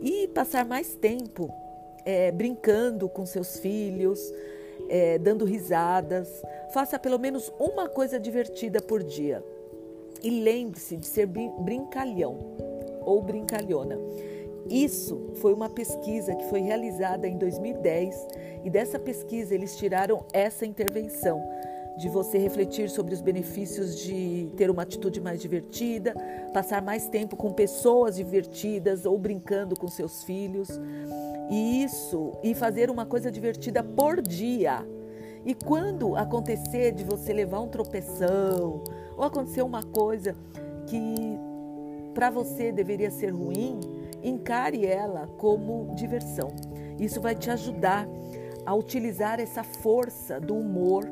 e 0.00 0.28
passar 0.28 0.64
mais 0.64 0.94
tempo 0.94 1.52
é, 2.04 2.30
brincando 2.30 3.08
com 3.08 3.26
seus 3.26 3.58
filhos, 3.58 4.20
é, 4.88 5.18
dando 5.18 5.44
risadas. 5.44 6.42
Faça 6.72 6.98
pelo 6.98 7.18
menos 7.18 7.52
uma 7.58 7.88
coisa 7.88 8.20
divertida 8.20 8.80
por 8.80 9.02
dia. 9.02 9.42
E 10.22 10.30
lembre-se 10.30 10.96
de 10.96 11.06
ser 11.06 11.26
brincalhão 11.26 12.38
ou 13.04 13.22
brincalhona. 13.22 13.98
Isso 14.68 15.30
foi 15.36 15.52
uma 15.52 15.68
pesquisa 15.68 16.34
que 16.34 16.44
foi 16.46 16.60
realizada 16.60 17.26
em 17.26 17.36
2010 17.36 18.28
e 18.64 18.70
dessa 18.70 18.98
pesquisa 18.98 19.54
eles 19.54 19.76
tiraram 19.76 20.24
essa 20.32 20.64
intervenção 20.64 21.42
de 21.96 22.08
você 22.08 22.38
refletir 22.38 22.88
sobre 22.88 23.12
os 23.12 23.20
benefícios 23.20 23.98
de 23.98 24.50
ter 24.56 24.70
uma 24.70 24.82
atitude 24.82 25.20
mais 25.20 25.40
divertida, 25.40 26.14
passar 26.52 26.80
mais 26.80 27.08
tempo 27.08 27.36
com 27.36 27.52
pessoas 27.52 28.16
divertidas 28.16 29.04
ou 29.04 29.18
brincando 29.18 29.78
com 29.78 29.88
seus 29.88 30.24
filhos. 30.24 30.68
E 31.50 31.82
isso, 31.84 32.32
e 32.42 32.54
fazer 32.54 32.88
uma 32.88 33.04
coisa 33.04 33.30
divertida 33.30 33.82
por 33.82 34.22
dia. 34.22 34.86
E 35.44 35.54
quando 35.54 36.16
acontecer 36.16 36.92
de 36.92 37.04
você 37.04 37.32
levar 37.32 37.60
um 37.60 37.68
tropeção, 37.68 38.82
ou 39.22 39.28
acontecer 39.28 39.62
uma 39.62 39.84
coisa 39.84 40.34
que 40.86 41.38
para 42.12 42.28
você 42.28 42.72
deveria 42.72 43.10
ser 43.10 43.30
ruim, 43.30 43.78
encare 44.22 44.84
ela 44.84 45.28
como 45.38 45.94
diversão. 45.94 46.52
Isso 46.98 47.20
vai 47.20 47.34
te 47.34 47.50
ajudar 47.50 48.06
a 48.66 48.74
utilizar 48.74 49.40
essa 49.40 49.62
força 49.62 50.40
do 50.40 50.54
humor. 50.56 51.08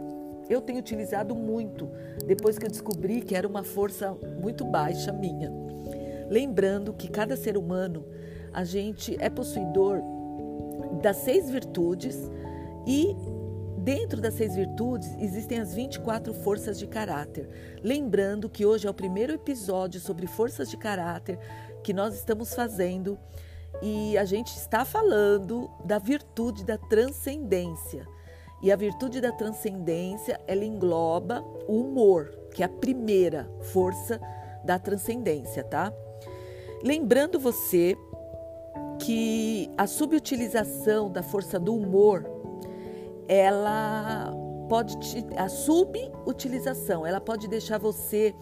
Eu 0.48 0.60
tenho 0.60 0.80
utilizado 0.80 1.34
muito 1.34 1.88
depois 2.26 2.58
que 2.58 2.66
eu 2.66 2.70
descobri 2.70 3.22
que 3.22 3.34
era 3.34 3.46
uma 3.46 3.62
força 3.62 4.16
muito 4.42 4.64
baixa 4.64 5.12
minha. 5.12 5.50
Lembrando 6.28 6.92
que 6.92 7.08
cada 7.08 7.36
ser 7.36 7.56
humano, 7.56 8.04
a 8.52 8.64
gente 8.64 9.16
é 9.20 9.30
possuidor 9.30 10.00
das 11.00 11.18
seis 11.18 11.48
virtudes 11.48 12.30
e 12.86 13.14
Dentro 13.80 14.20
das 14.20 14.34
seis 14.34 14.54
virtudes 14.54 15.08
existem 15.18 15.58
as 15.58 15.72
24 15.72 16.34
forças 16.34 16.78
de 16.78 16.86
caráter. 16.86 17.48
Lembrando 17.82 18.46
que 18.46 18.66
hoje 18.66 18.86
é 18.86 18.90
o 18.90 18.94
primeiro 18.94 19.32
episódio 19.32 19.98
sobre 19.98 20.26
forças 20.26 20.68
de 20.68 20.76
caráter 20.76 21.38
que 21.82 21.94
nós 21.94 22.14
estamos 22.14 22.52
fazendo 22.52 23.18
e 23.80 24.18
a 24.18 24.26
gente 24.26 24.54
está 24.54 24.84
falando 24.84 25.70
da 25.82 25.98
virtude 25.98 26.62
da 26.62 26.76
transcendência. 26.76 28.06
E 28.62 28.70
a 28.70 28.76
virtude 28.76 29.18
da 29.18 29.32
transcendência, 29.32 30.38
ela 30.46 30.64
engloba 30.64 31.42
o 31.66 31.80
humor, 31.80 32.30
que 32.52 32.62
é 32.62 32.66
a 32.66 32.68
primeira 32.68 33.50
força 33.72 34.20
da 34.62 34.78
transcendência, 34.78 35.64
tá? 35.64 35.90
Lembrando 36.84 37.40
você 37.40 37.96
que 38.98 39.70
a 39.78 39.86
subutilização 39.86 41.10
da 41.10 41.22
força 41.22 41.58
do 41.58 41.74
humor, 41.74 42.39
ela 43.30 44.32
pode 44.68 44.98
te, 44.98 45.24
a 45.36 45.48
subutilização, 45.48 47.06
ela 47.06 47.20
pode 47.20 47.46
deixar 47.46 47.78
você 47.78 48.34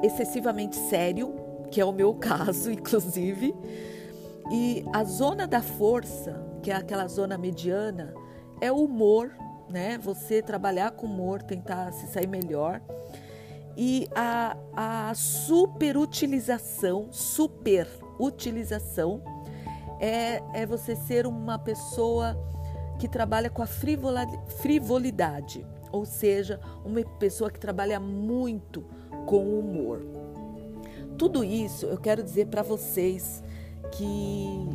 excessivamente 0.00 0.76
sério, 0.76 1.34
que 1.72 1.80
é 1.80 1.84
o 1.84 1.90
meu 1.90 2.14
caso, 2.22 2.70
inclusive. 2.70 3.52
E 4.52 4.84
a 4.92 5.02
zona 5.02 5.44
da 5.44 5.60
força, 5.60 6.40
que 6.62 6.70
é 6.70 6.76
aquela 6.76 7.08
zona 7.08 7.36
mediana, 7.36 8.14
é 8.60 8.70
o 8.70 8.84
humor, 8.84 9.32
né? 9.68 9.98
Você 9.98 10.40
trabalhar 10.40 10.92
com 10.92 11.06
humor, 11.06 11.42
tentar 11.42 11.92
se 11.92 12.06
sair 12.06 12.28
melhor. 12.28 12.80
E 13.76 14.08
a, 14.14 14.56
a 14.76 15.12
superutilização, 15.16 17.08
superutilização, 17.10 19.20
é, 19.98 20.40
é 20.54 20.64
você 20.64 20.94
ser 20.94 21.26
uma 21.26 21.58
pessoa 21.58 22.38
que 23.02 23.08
trabalha 23.08 23.50
com 23.50 23.64
a 23.64 23.66
frivolidade, 23.66 25.66
ou 25.90 26.04
seja, 26.04 26.60
uma 26.84 27.02
pessoa 27.18 27.50
que 27.50 27.58
trabalha 27.58 27.98
muito 27.98 28.84
com 29.26 29.44
o 29.44 29.58
humor. 29.58 30.06
Tudo 31.18 31.42
isso 31.42 31.86
eu 31.86 31.98
quero 31.98 32.22
dizer 32.22 32.46
para 32.46 32.62
vocês 32.62 33.42
que 33.90 34.68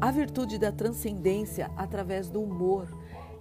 a 0.00 0.10
virtude 0.10 0.58
da 0.58 0.72
transcendência 0.72 1.70
através 1.76 2.28
do 2.28 2.42
humor, 2.42 2.88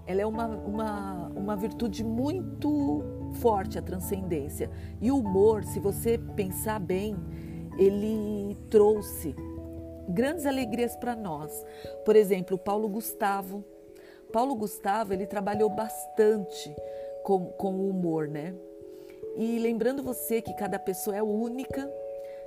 ela 0.05 0.21
é 0.21 0.25
uma, 0.27 0.45
uma, 0.45 1.31
uma 1.35 1.55
virtude 1.55 2.03
muito 2.03 3.01
forte, 3.41 3.79
a 3.79 3.81
transcendência. 3.81 4.69
E 5.01 5.09
o 5.09 5.17
humor, 5.17 5.63
se 5.63 5.79
você 5.79 6.19
pensar 6.35 6.79
bem, 6.79 7.17
ele 7.75 8.55
trouxe 8.69 9.35
grandes 10.07 10.45
alegrias 10.45 10.95
para 10.95 11.15
nós. 11.15 11.65
Por 12.05 12.15
exemplo, 12.15 12.55
Paulo 12.55 12.87
Gustavo. 12.87 13.65
Paulo 14.31 14.55
Gustavo, 14.55 15.13
ele 15.13 15.25
trabalhou 15.25 15.69
bastante 15.69 16.75
com, 17.23 17.45
com 17.45 17.73
o 17.75 17.89
humor, 17.89 18.27
né? 18.27 18.53
E 19.35 19.59
lembrando 19.59 20.01
você 20.01 20.41
que 20.41 20.53
cada 20.55 20.79
pessoa 20.79 21.15
é 21.15 21.21
única, 21.21 21.91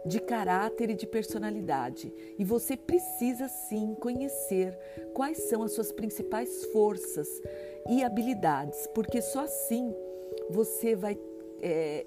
de 0.05 0.19
caráter 0.19 0.91
e 0.91 0.95
de 0.95 1.07
personalidade, 1.07 2.13
e 2.39 2.45
você 2.45 2.77
precisa 2.77 3.49
sim 3.49 3.95
conhecer 3.95 4.79
quais 5.13 5.49
são 5.49 5.63
as 5.63 5.73
suas 5.73 5.93
principais 5.93 6.65
forças 6.67 7.29
e 7.89 8.03
habilidades, 8.03 8.87
porque 8.95 9.21
só 9.21 9.41
assim 9.41 9.95
você 10.49 10.95
vai 10.95 11.19
é, 11.61 12.07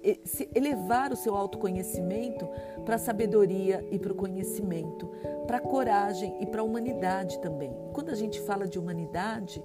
elevar 0.56 1.12
o 1.12 1.16
seu 1.16 1.36
autoconhecimento 1.36 2.48
para 2.86 2.96
a 2.96 3.00
sabedoria 3.00 3.86
e 3.92 4.00
para 4.00 4.12
o 4.12 4.16
conhecimento, 4.16 5.08
para 5.46 5.58
a 5.58 5.62
coragem 5.62 6.36
e 6.42 6.46
para 6.46 6.62
a 6.62 6.64
humanidade 6.64 7.40
também. 7.40 7.72
Quando 7.94 8.10
a 8.10 8.16
gente 8.16 8.40
fala 8.42 8.68
de 8.68 8.80
humanidade, 8.80 9.64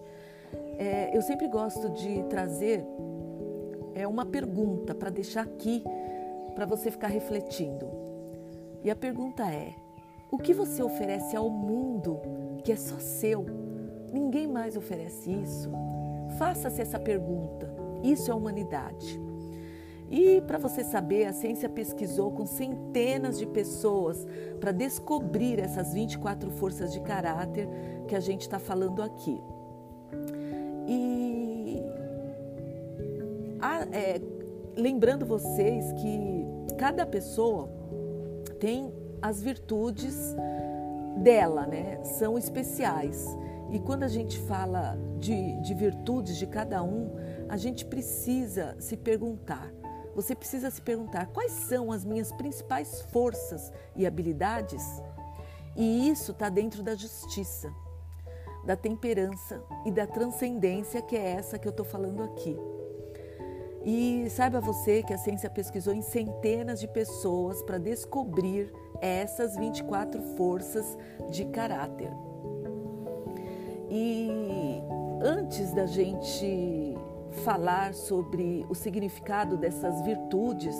é, 0.78 1.16
eu 1.16 1.22
sempre 1.22 1.48
gosto 1.48 1.88
de 1.90 2.22
trazer 2.24 2.84
é, 3.94 4.06
uma 4.06 4.24
pergunta 4.24 4.94
para 4.94 5.10
deixar 5.10 5.42
aqui 5.42 5.82
para 6.54 6.66
você 6.66 6.90
ficar 6.90 7.08
refletindo. 7.08 7.88
E 8.84 8.90
a 8.90 8.96
pergunta 8.96 9.42
é: 9.44 9.74
o 10.30 10.38
que 10.38 10.52
você 10.52 10.82
oferece 10.82 11.36
ao 11.36 11.48
mundo 11.50 12.20
que 12.62 12.72
é 12.72 12.76
só 12.76 12.98
seu? 12.98 13.44
Ninguém 14.12 14.46
mais 14.46 14.76
oferece 14.76 15.30
isso? 15.30 15.70
Faça-se 16.38 16.80
essa 16.80 16.98
pergunta. 16.98 17.68
Isso 18.02 18.30
é 18.30 18.34
humanidade. 18.34 19.27
E 20.10 20.40
para 20.42 20.58
você 20.58 20.82
saber, 20.82 21.26
a 21.26 21.32
ciência 21.32 21.68
pesquisou 21.68 22.30
com 22.32 22.46
centenas 22.46 23.38
de 23.38 23.46
pessoas 23.46 24.26
para 24.58 24.72
descobrir 24.72 25.60
essas 25.60 25.92
24 25.92 26.50
forças 26.52 26.92
de 26.92 27.00
caráter 27.00 27.68
que 28.06 28.14
a 28.14 28.20
gente 28.20 28.42
está 28.42 28.58
falando 28.58 29.02
aqui. 29.02 29.38
E 30.86 31.82
a, 33.60 33.82
é, 33.92 34.20
lembrando 34.76 35.26
vocês 35.26 35.92
que 35.92 36.46
cada 36.78 37.04
pessoa 37.04 37.68
tem 38.58 38.92
as 39.20 39.42
virtudes 39.42 40.34
dela, 41.18 41.66
né? 41.66 42.02
São 42.02 42.38
especiais. 42.38 43.26
E 43.70 43.78
quando 43.78 44.04
a 44.04 44.08
gente 44.08 44.38
fala 44.38 44.96
de, 45.18 45.60
de 45.60 45.74
virtudes 45.74 46.36
de 46.36 46.46
cada 46.46 46.82
um, 46.82 47.10
a 47.48 47.56
gente 47.56 47.84
precisa 47.84 48.74
se 48.78 48.96
perguntar. 48.96 49.70
Você 50.18 50.34
precisa 50.34 50.68
se 50.68 50.82
perguntar 50.82 51.26
quais 51.28 51.52
são 51.52 51.92
as 51.92 52.04
minhas 52.04 52.32
principais 52.32 53.02
forças 53.02 53.72
e 53.94 54.04
habilidades? 54.04 54.82
E 55.76 56.10
isso 56.10 56.32
está 56.32 56.48
dentro 56.48 56.82
da 56.82 56.96
justiça, 56.96 57.72
da 58.64 58.74
temperança 58.74 59.62
e 59.86 59.92
da 59.92 60.08
transcendência, 60.08 61.00
que 61.00 61.14
é 61.14 61.34
essa 61.34 61.56
que 61.56 61.68
eu 61.68 61.70
estou 61.70 61.86
falando 61.86 62.24
aqui. 62.24 62.58
E 63.84 64.28
saiba 64.30 64.60
você 64.60 65.04
que 65.04 65.14
a 65.14 65.18
ciência 65.18 65.48
pesquisou 65.48 65.94
em 65.94 66.02
centenas 66.02 66.80
de 66.80 66.88
pessoas 66.88 67.62
para 67.62 67.78
descobrir 67.78 68.72
essas 69.00 69.54
24 69.56 70.20
forças 70.36 70.98
de 71.30 71.44
caráter. 71.44 72.10
E 73.88 74.82
antes 75.22 75.72
da 75.72 75.86
gente 75.86 76.87
falar 77.44 77.94
sobre 77.94 78.66
o 78.68 78.74
significado 78.74 79.56
dessas 79.56 80.02
virtudes, 80.02 80.74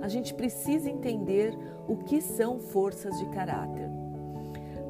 a 0.00 0.08
gente 0.08 0.34
precisa 0.34 0.90
entender 0.90 1.56
o 1.88 1.96
que 1.96 2.20
são 2.20 2.58
forças 2.58 3.18
de 3.18 3.26
caráter. 3.26 3.88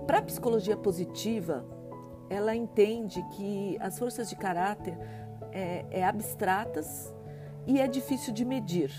Para 0.07 0.19
a 0.19 0.23
psicologia 0.23 0.77
positiva, 0.77 1.65
ela 2.29 2.55
entende 2.55 3.23
que 3.33 3.77
as 3.81 3.99
forças 3.99 4.29
de 4.29 4.37
caráter 4.37 4.97
é, 5.53 5.85
é 5.91 6.05
abstratas 6.05 7.15
e 7.67 7.81
é 7.81 7.87
difícil 7.87 8.33
de 8.33 8.45
medir, 8.45 8.91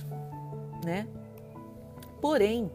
né? 0.83 1.07
Porém, 2.21 2.71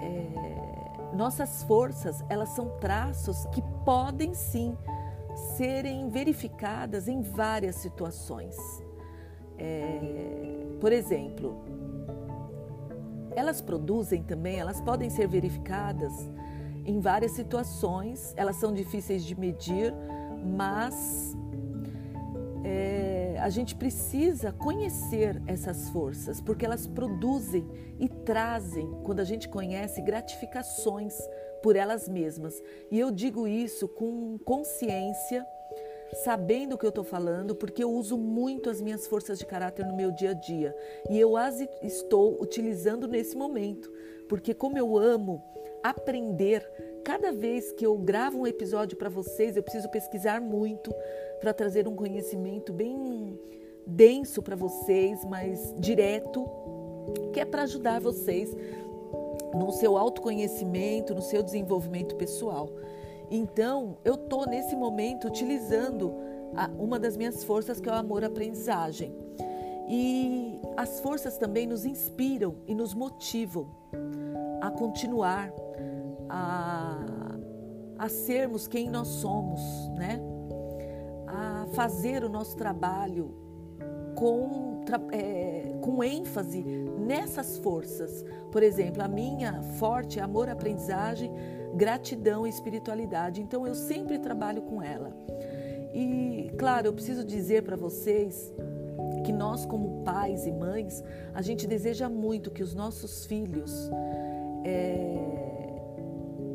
é, 0.00 1.14
nossas 1.14 1.62
forças 1.64 2.24
elas 2.28 2.50
são 2.50 2.70
traços 2.78 3.46
que 3.46 3.62
podem 3.84 4.34
sim 4.34 4.76
serem 5.56 6.08
verificadas 6.08 7.08
em 7.08 7.22
várias 7.22 7.76
situações. 7.76 8.56
É, 9.56 10.66
por 10.80 10.92
exemplo, 10.92 11.64
elas 13.34 13.60
produzem 13.60 14.22
também, 14.22 14.58
elas 14.58 14.80
podem 14.80 15.10
ser 15.10 15.28
verificadas 15.28 16.12
em 16.84 17.00
várias 17.00 17.32
situações. 17.32 18.32
Elas 18.36 18.56
são 18.56 18.72
difíceis 18.72 19.24
de 19.24 19.38
medir, 19.38 19.92
mas 20.56 21.36
é, 22.64 23.17
a 23.40 23.48
gente 23.48 23.74
precisa 23.74 24.52
conhecer 24.52 25.40
essas 25.46 25.88
forças, 25.90 26.40
porque 26.40 26.64
elas 26.64 26.86
produzem 26.86 27.66
e 27.98 28.08
trazem, 28.08 28.90
quando 29.04 29.20
a 29.20 29.24
gente 29.24 29.48
conhece, 29.48 30.02
gratificações 30.02 31.14
por 31.62 31.76
elas 31.76 32.08
mesmas. 32.08 32.62
E 32.90 32.98
eu 32.98 33.10
digo 33.10 33.46
isso 33.46 33.88
com 33.88 34.38
consciência, 34.38 35.46
sabendo 36.24 36.74
o 36.74 36.78
que 36.78 36.86
eu 36.86 36.90
estou 36.90 37.04
falando, 37.04 37.54
porque 37.54 37.82
eu 37.82 37.90
uso 37.90 38.16
muito 38.16 38.70
as 38.70 38.80
minhas 38.80 39.06
forças 39.06 39.38
de 39.38 39.46
caráter 39.46 39.86
no 39.86 39.96
meu 39.96 40.10
dia 40.10 40.30
a 40.30 40.34
dia. 40.34 40.74
E 41.10 41.18
eu 41.18 41.36
as 41.36 41.60
estou 41.82 42.40
utilizando 42.40 43.06
nesse 43.06 43.36
momento, 43.36 43.92
porque 44.28 44.54
como 44.54 44.78
eu 44.78 44.96
amo 44.96 45.42
aprender, 45.82 46.68
cada 47.04 47.32
vez 47.32 47.72
que 47.72 47.86
eu 47.86 47.96
gravo 47.96 48.40
um 48.40 48.46
episódio 48.46 48.96
para 48.96 49.08
vocês, 49.08 49.56
eu 49.56 49.62
preciso 49.62 49.88
pesquisar 49.90 50.40
muito 50.40 50.94
para 51.40 51.52
trazer 51.52 51.86
um 51.86 51.94
conhecimento 51.94 52.72
bem 52.72 53.38
denso 53.86 54.42
para 54.42 54.56
vocês, 54.56 55.24
mas 55.24 55.74
direto, 55.78 56.44
que 57.32 57.40
é 57.40 57.44
para 57.44 57.62
ajudar 57.62 58.00
vocês 58.00 58.54
no 59.54 59.72
seu 59.72 59.96
autoconhecimento, 59.96 61.14
no 61.14 61.22
seu 61.22 61.42
desenvolvimento 61.42 62.14
pessoal. 62.16 62.68
Então, 63.30 63.96
eu 64.04 64.14
estou 64.14 64.46
nesse 64.46 64.76
momento 64.76 65.26
utilizando 65.26 66.12
a, 66.54 66.68
uma 66.78 66.98
das 66.98 67.16
minhas 67.16 67.44
forças, 67.44 67.80
que 67.80 67.88
é 67.88 67.92
o 67.92 67.94
amor-aprendizagem. 67.94 69.14
E 69.88 70.60
as 70.76 71.00
forças 71.00 71.38
também 71.38 71.66
nos 71.66 71.84
inspiram 71.84 72.56
e 72.66 72.74
nos 72.74 72.92
motivam 72.94 73.68
a 74.60 74.70
continuar, 74.70 75.50
a, 76.28 77.06
a 77.98 78.08
sermos 78.08 78.66
quem 78.66 78.90
nós 78.90 79.08
somos, 79.08 79.60
né? 79.96 80.20
Fazer 81.72 82.24
o 82.24 82.28
nosso 82.28 82.56
trabalho 82.56 83.34
com, 84.14 84.84
é, 85.12 85.76
com 85.80 86.02
ênfase 86.02 86.62
nessas 86.62 87.58
forças. 87.58 88.24
Por 88.50 88.62
exemplo, 88.62 89.02
a 89.02 89.08
minha 89.08 89.62
forte 89.78 90.18
é 90.18 90.22
amor, 90.22 90.48
aprendizagem, 90.48 91.30
gratidão 91.74 92.46
e 92.46 92.50
espiritualidade. 92.50 93.40
Então 93.40 93.66
eu 93.66 93.74
sempre 93.74 94.18
trabalho 94.18 94.62
com 94.62 94.82
ela. 94.82 95.12
E, 95.94 96.50
claro, 96.58 96.88
eu 96.88 96.92
preciso 96.92 97.24
dizer 97.24 97.62
para 97.62 97.76
vocês 97.76 98.52
que 99.24 99.32
nós, 99.32 99.64
como 99.64 100.02
pais 100.04 100.46
e 100.46 100.52
mães, 100.52 101.02
a 101.32 101.42
gente 101.42 101.66
deseja 101.66 102.08
muito 102.08 102.50
que 102.50 102.62
os 102.62 102.74
nossos 102.74 103.24
filhos 103.24 103.90
é, 104.64 105.16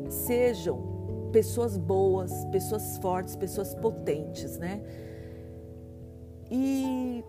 sejam 0.08 0.93
pessoas 1.34 1.76
boas, 1.76 2.44
pessoas 2.52 2.96
fortes, 2.98 3.34
pessoas 3.34 3.74
potentes, 3.74 4.56
né? 4.56 4.80
E 6.48 7.24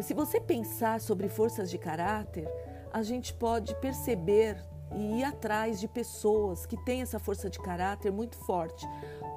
se 0.00 0.12
você 0.12 0.40
pensar 0.40 1.00
sobre 1.00 1.28
forças 1.28 1.70
de 1.70 1.78
caráter, 1.78 2.48
a 2.92 3.04
gente 3.04 3.32
pode 3.32 3.72
perceber 3.76 4.56
e 4.96 5.20
ir 5.20 5.24
atrás 5.24 5.78
de 5.78 5.86
pessoas 5.86 6.66
que 6.66 6.76
têm 6.84 7.02
essa 7.02 7.20
força 7.20 7.48
de 7.48 7.60
caráter 7.60 8.10
muito 8.10 8.36
forte. 8.36 8.84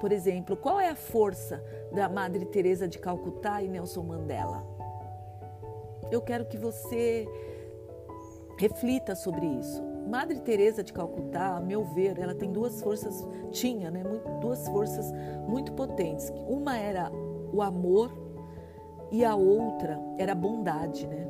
Por 0.00 0.10
exemplo, 0.10 0.56
qual 0.56 0.80
é 0.80 0.88
a 0.88 0.96
força 0.96 1.62
da 1.92 2.08
Madre 2.08 2.44
Teresa 2.46 2.88
de 2.88 2.98
Calcutá 2.98 3.62
e 3.62 3.68
Nelson 3.68 4.02
Mandela? 4.02 4.66
Eu 6.10 6.20
quero 6.20 6.46
que 6.46 6.58
você 6.58 7.28
reflita 8.58 9.14
sobre 9.14 9.46
isso. 9.46 9.89
Madre 10.10 10.40
Teresa 10.40 10.82
de 10.82 10.92
Calcutá, 10.92 11.56
a 11.56 11.60
meu 11.60 11.84
ver, 11.84 12.18
ela 12.18 12.34
tem 12.34 12.50
duas 12.50 12.82
forças, 12.82 13.24
tinha, 13.52 13.92
né, 13.92 14.02
duas 14.40 14.66
forças 14.66 15.12
muito 15.46 15.72
potentes. 15.72 16.32
Uma 16.48 16.76
era 16.76 17.12
o 17.52 17.62
amor 17.62 18.12
e 19.12 19.24
a 19.24 19.36
outra 19.36 20.00
era 20.18 20.32
a 20.32 20.34
bondade, 20.34 21.06
né? 21.06 21.28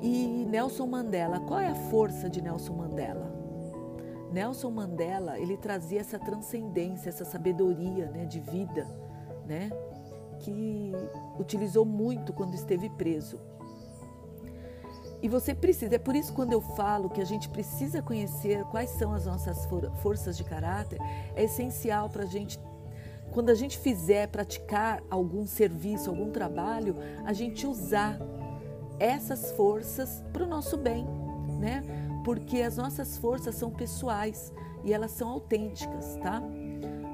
E 0.00 0.46
Nelson 0.48 0.86
Mandela, 0.86 1.40
qual 1.40 1.58
é 1.58 1.68
a 1.68 1.74
força 1.74 2.30
de 2.30 2.40
Nelson 2.40 2.74
Mandela? 2.74 3.34
Nelson 4.32 4.70
Mandela, 4.70 5.36
ele 5.38 5.56
trazia 5.56 6.00
essa 6.00 6.20
transcendência, 6.20 7.08
essa 7.08 7.24
sabedoria, 7.24 8.06
né, 8.10 8.24
de 8.24 8.38
vida, 8.38 8.86
né, 9.46 9.70
que 10.38 10.92
utilizou 11.40 11.84
muito 11.84 12.32
quando 12.32 12.54
esteve 12.54 12.88
preso. 12.90 13.40
E 15.26 15.28
você 15.28 15.56
precisa, 15.56 15.96
é 15.96 15.98
por 15.98 16.14
isso 16.14 16.32
quando 16.32 16.52
eu 16.52 16.60
falo 16.60 17.10
que 17.10 17.20
a 17.20 17.24
gente 17.24 17.48
precisa 17.48 18.00
conhecer 18.00 18.62
quais 18.66 18.90
são 18.90 19.12
as 19.12 19.26
nossas 19.26 19.66
for 19.66 19.90
forças 19.96 20.36
de 20.36 20.44
caráter, 20.44 21.00
é 21.34 21.42
essencial 21.42 22.08
para 22.08 22.22
a 22.22 22.26
gente 22.26 22.60
quando 23.32 23.50
a 23.50 23.54
gente 23.56 23.76
fizer 23.76 24.28
praticar 24.28 25.02
algum 25.10 25.44
serviço, 25.44 26.10
algum 26.10 26.30
trabalho, 26.30 26.94
a 27.24 27.32
gente 27.32 27.66
usar 27.66 28.20
essas 29.00 29.50
forças 29.50 30.22
para 30.32 30.44
o 30.44 30.46
nosso 30.46 30.76
bem, 30.76 31.04
né? 31.58 31.82
Porque 32.24 32.62
as 32.62 32.76
nossas 32.76 33.18
forças 33.18 33.56
são 33.56 33.72
pessoais 33.72 34.52
e 34.84 34.92
elas 34.92 35.10
são 35.10 35.28
autênticas, 35.28 36.16
tá? 36.22 36.40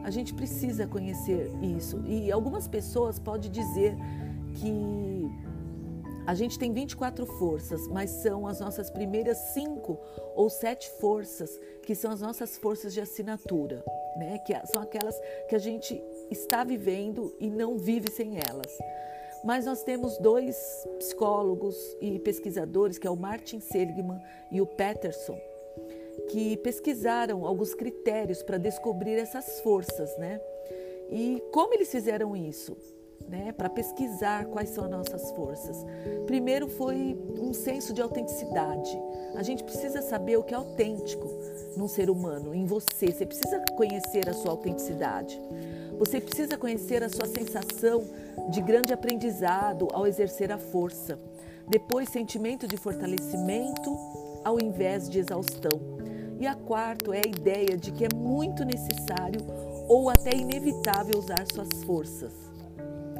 A 0.05 0.11
gente 0.11 0.35
precisa 0.35 0.87
conhecer 0.87 1.51
isso. 1.62 2.03
E 2.05 2.31
algumas 2.31 2.68
pessoas 2.68 3.18
podem 3.18 3.51
dizer 3.51 3.96
que 4.53 5.12
a 6.26 6.35
gente 6.35 6.58
tem 6.58 6.72
24 6.72 7.26
forças, 7.26 7.88
mas 7.88 8.11
são 8.11 8.46
as 8.46 8.61
nossas 8.61 8.90
primeiras 8.90 9.37
cinco 9.52 9.98
ou 10.37 10.48
sete 10.48 10.88
forças 11.00 11.61
que 11.82 11.94
são 11.94 12.12
as 12.12 12.20
nossas 12.20 12.56
forças 12.56 12.94
de 12.94 13.00
assinatura, 13.00 13.85
né? 14.16 14.38
Que 14.38 14.54
são 14.66 14.82
aquelas 14.82 15.18
que 15.48 15.56
a 15.56 15.58
gente 15.58 16.00
está 16.30 16.62
vivendo 16.62 17.35
e 17.40 17.50
não 17.50 17.76
vive 17.76 18.11
sem 18.11 18.38
elas. 18.38 18.78
Mas 19.44 19.66
nós 19.66 19.82
temos 19.82 20.16
dois 20.18 20.56
psicólogos 20.98 21.76
e 22.00 22.20
pesquisadores, 22.20 22.98
que 22.98 23.06
é 23.06 23.11
o 23.11 23.16
Martin 23.16 23.58
Seligman 23.58 24.20
e 24.52 24.61
o 24.61 24.66
Peterson, 24.66 25.37
que 26.30 26.56
pesquisaram 26.58 27.44
alguns 27.44 27.74
critérios 27.74 28.44
para 28.44 28.58
descobrir 28.58 29.14
essas 29.14 29.61
forças, 29.61 30.16
né? 30.18 30.40
E 31.11 31.42
como 31.52 31.74
eles 31.74 31.90
fizeram 31.90 32.37
isso? 32.37 32.76
Né, 33.28 33.50
para 33.50 33.70
pesquisar 33.70 34.44
quais 34.46 34.68
são 34.68 34.85
as 34.85 34.90
nossas 34.90 35.30
forças. 35.32 35.87
Primeiro 36.26 36.68
foi 36.68 37.18
um 37.40 37.54
senso 37.54 37.94
de 37.94 38.02
autenticidade. 38.02 38.90
A 39.35 39.42
gente 39.42 39.64
precisa 39.64 40.02
saber 40.02 40.37
o 40.37 40.42
que 40.42 40.52
é 40.52 40.56
autêntico 40.56 41.26
num 41.76 41.88
ser 41.88 42.11
humano, 42.11 42.54
em 42.54 42.66
você. 42.66 43.11
Você 43.11 43.24
precisa 43.24 43.64
conhecer 43.74 44.28
a 44.28 44.35
sua 44.35 44.50
autenticidade. 44.50 45.40
Você 45.98 46.20
precisa 46.20 46.58
conhecer 46.58 47.02
a 47.02 47.08
sua 47.08 47.26
sensação 47.26 48.04
de 48.50 48.61
grande 48.61 48.92
aprendizado 48.92 49.88
ao 49.92 50.06
exercer 50.06 50.52
a 50.52 50.58
força. 50.58 51.18
Depois, 51.68 52.08
sentimento 52.11 52.66
de 52.66 52.76
fortalecimento 52.76 53.96
ao 54.44 54.61
invés 54.61 55.08
de 55.08 55.18
exaustão. 55.20 55.80
E 56.38 56.46
a 56.46 56.54
quarto 56.54 57.12
é 57.12 57.18
a 57.24 57.28
ideia 57.28 57.76
de 57.76 57.92
que 57.92 58.04
é 58.04 58.08
muito 58.14 58.64
necessário 58.64 59.40
ou 59.88 60.11
até 60.11 60.35
inevitável 60.35 61.18
usar 61.18 61.46
suas 61.52 61.68
forças. 61.85 62.41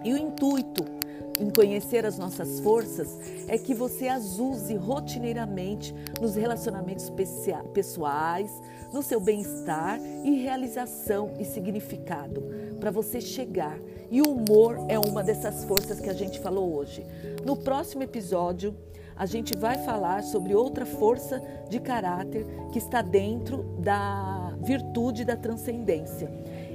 E 0.05 0.13
o 0.13 0.17
intuito 0.17 0.85
em 1.39 1.51
conhecer 1.51 2.05
as 2.05 2.19
nossas 2.19 2.61
forças 2.61 3.19
é 3.49 3.57
que 3.57 3.75
você 3.75 4.09
as 4.09 4.39
use 4.39 4.75
rotineiramente 4.77 5.95
nos 6.21 6.35
relacionamentos 6.35 7.11
pessoais, 7.73 8.51
no 8.93 9.03
seu 9.03 9.19
bem-estar 9.19 9.99
e 10.25 10.43
realização 10.43 11.33
e 11.39 11.45
significado, 11.45 12.43
para 12.79 12.91
você 12.91 13.21
chegar. 13.21 13.79
E 14.11 14.21
o 14.21 14.31
humor 14.31 14.77
é 14.89 14.99
uma 14.99 15.23
dessas 15.23 15.65
forças 15.65 15.99
que 15.99 16.11
a 16.11 16.15
gente 16.15 16.39
falou 16.39 16.75
hoje. 16.75 17.05
No 17.45 17.57
próximo 17.57 18.03
episódio, 18.03 18.77
a 19.17 19.27
gente 19.27 19.57
vai 19.57 19.79
falar 19.85 20.23
sobre 20.23 20.55
outra 20.55 20.85
força 20.85 21.43
de 21.69 21.81
caráter 21.81 22.47
que 22.73 22.79
está 22.79 23.03
dentro 23.03 23.63
da 23.79 24.55
virtude 24.63 25.25
da 25.25 25.37
transcendência. 25.37 26.31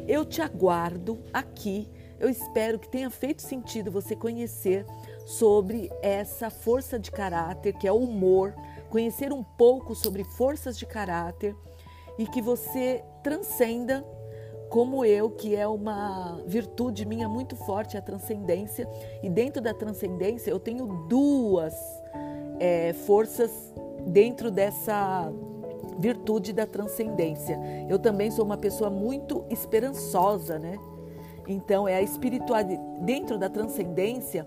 Eu 0.08 0.26
te 0.26 0.42
aguardo 0.42 1.20
aqui. 1.34 1.88
Eu 2.20 2.30
espero 2.30 2.80
que 2.80 2.90
tenha 2.90 3.10
feito 3.10 3.42
sentido 3.42 3.92
você 3.92 4.16
conhecer 4.16 4.86
sobre 5.26 5.92
essa 6.02 6.50
força 6.50 6.98
de 6.98 7.12
caráter 7.12 7.74
que 7.74 7.88
é 7.88 7.92
o 7.92 7.98
humor, 7.98 8.56
conhecer 8.90 9.32
um 9.32 9.44
pouco 9.44 9.94
sobre 9.94 10.24
forças 10.24 10.78
de 10.78 10.86
caráter 10.86 11.56
e 12.18 12.26
que 12.26 12.42
você 12.42 13.04
transcenda 13.22 14.04
como 14.70 15.06
eu, 15.06 15.30
que 15.30 15.56
é 15.56 15.68
uma 15.68 16.42
virtude 16.46 17.06
minha 17.06 17.30
muito 17.30 17.56
forte, 17.56 17.98
a 17.98 18.02
transcendência. 18.02 18.88
E 19.24 19.30
dentro 19.30 19.62
da 19.62 19.74
transcendência 19.74 20.52
eu 20.52 20.60
tenho 20.60 21.08
duas 21.08 21.74
é, 22.60 22.94
forças 22.94 23.52
dentro 24.08 24.52
dessa 24.52 25.32
virtude 26.00 26.54
da 26.54 26.66
transcendência. 26.66 27.60
Eu 27.90 27.98
também 27.98 28.30
sou 28.32 28.46
uma 28.46 28.58
pessoa 28.58 28.90
muito 28.90 29.46
esperançosa, 29.50 30.60
né? 30.60 30.78
Então 31.48 31.88
é 31.88 31.96
a 31.96 32.02
espiritualidade 32.02 32.82
dentro 33.02 33.38
da 33.38 33.50
transcendência. 33.50 34.46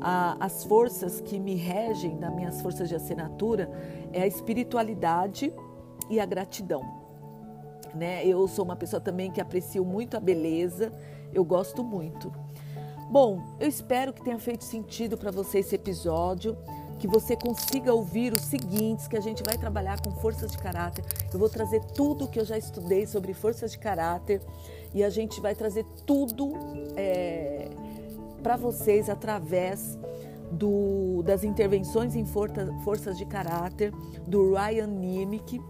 A, 0.00 0.36
as 0.44 0.64
forças 0.64 1.20
que 1.20 1.38
me 1.38 1.54
regem, 1.54 2.18
das 2.18 2.34
minhas 2.34 2.60
forças 2.60 2.88
de 2.88 2.96
assinatura, 2.96 3.70
é 4.12 4.22
a 4.22 4.26
espiritualidade 4.26 5.52
e 6.10 6.18
a 6.18 6.26
gratidão 6.26 7.02
né? 7.94 8.24
Eu 8.26 8.46
sou 8.48 8.64
uma 8.64 8.76
pessoa 8.76 9.00
também 9.00 9.30
que 9.30 9.40
aprecio 9.40 9.84
muito 9.84 10.16
a 10.16 10.20
beleza, 10.20 10.92
eu 11.32 11.44
gosto 11.44 11.82
muito. 11.82 12.32
Bom, 13.10 13.42
eu 13.60 13.68
espero 13.68 14.12
que 14.12 14.22
tenha 14.22 14.38
feito 14.38 14.64
sentido 14.64 15.18
para 15.18 15.30
você 15.30 15.58
esse 15.58 15.74
episódio, 15.74 16.56
que 16.98 17.06
você 17.06 17.36
consiga 17.36 17.92
ouvir 17.92 18.32
os 18.32 18.42
seguintes, 18.42 19.08
que 19.08 19.16
a 19.16 19.20
gente 19.20 19.42
vai 19.42 19.58
trabalhar 19.58 20.00
com 20.00 20.10
forças 20.12 20.52
de 20.52 20.58
caráter. 20.58 21.04
Eu 21.32 21.38
vou 21.38 21.48
trazer 21.48 21.84
tudo 21.84 22.28
que 22.28 22.38
eu 22.38 22.44
já 22.44 22.56
estudei 22.56 23.06
sobre 23.06 23.34
forças 23.34 23.72
de 23.72 23.78
caráter 23.78 24.40
e 24.94 25.02
a 25.02 25.10
gente 25.10 25.40
vai 25.40 25.54
trazer 25.54 25.84
tudo 26.06 26.52
é, 26.96 27.68
para 28.42 28.56
vocês 28.56 29.08
através 29.08 29.98
do, 30.50 31.22
das 31.22 31.44
intervenções 31.44 32.14
em 32.14 32.24
forças 32.24 33.16
de 33.16 33.24
caráter 33.24 33.92
do 34.26 34.54
Ryan 34.54 34.86
Niemick 34.86 35.60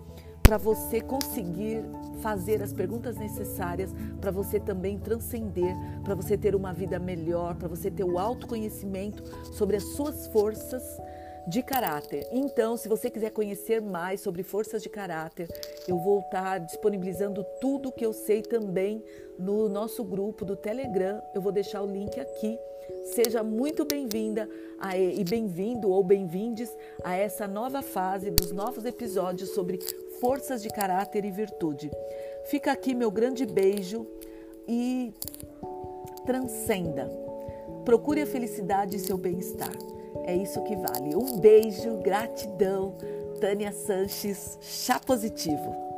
para 0.43 0.59
você 0.59 1.01
conseguir 1.01 1.85
fazer 2.21 2.63
as 2.63 2.73
perguntas 2.73 3.17
necessárias 3.17 3.95
para 4.21 4.31
você 4.31 4.59
também 4.59 4.99
transcender, 4.99 5.75
para 6.05 6.15
você 6.15 6.37
ter 6.37 6.55
uma 6.55 6.73
vida 6.73 6.99
melhor, 6.99 7.55
para 7.55 7.69
você 7.69 7.91
ter 7.91 8.05
o 8.05 8.19
autoconhecimento 8.19 9.23
sobre 9.53 9.77
as 9.77 9.85
suas 9.85 10.27
forças 10.29 10.83
de 11.47 11.63
caráter. 11.63 12.27
Então, 12.31 12.77
se 12.77 12.89
você 12.89 13.11
quiser 13.11 13.31
conhecer 13.31 13.81
mais 13.81 14.21
sobre 14.21 14.43
forças 14.43 14.83
de 14.83 14.89
caráter, 14.89 15.49
eu 15.89 15.99
vou 15.99 16.21
estar 16.21 16.59
disponibilizando 16.59 17.45
tudo 17.61 17.93
que 17.93 18.05
eu 18.05 18.13
sei 18.13 18.43
também 18.43 19.03
no 19.39 19.69
nosso 19.69 20.05
grupo 20.05 20.45
do 20.45 20.57
Telegram. 20.57 21.21
Eu 21.35 21.41
vou 21.41 21.53
deixar 21.53 21.83
o 21.83 21.87
link 21.87 22.19
aqui. 22.21 22.59
Seja 23.05 23.43
muito 23.43 23.85
bem-vinda 23.85 24.49
e 25.17 25.25
bem-vindo 25.25 25.91
ou 25.91 26.03
bem-vindes 26.03 26.71
a 27.03 27.15
essa 27.15 27.47
nova 27.49 27.83
fase 27.83 28.31
dos 28.31 28.53
novos 28.53 28.85
episódios 28.85 29.51
sobre 29.51 29.79
forças 30.21 30.63
de 30.63 30.69
caráter 30.69 31.25
e 31.25 31.31
virtude. 31.31 31.91
Fica 32.45 32.73
aqui 32.73 32.95
meu 32.95 33.11
grande 33.11 33.47
beijo 33.47 34.07
e 34.69 35.13
transcenda. 36.25 37.11
Procure 37.85 38.23
a 38.23 38.27
felicidade 38.27 38.97
e 38.97 39.01
seu 39.01 39.17
bem-estar. 39.17 39.73
É 40.25 40.35
isso 40.35 40.63
que 40.63 40.77
vale. 40.77 41.17
Um 41.17 41.39
beijo, 41.39 41.97
gratidão. 41.99 42.95
Tânia 43.41 43.73
Sanches, 43.73 44.59
chá 44.61 45.01
positivo. 45.01 45.92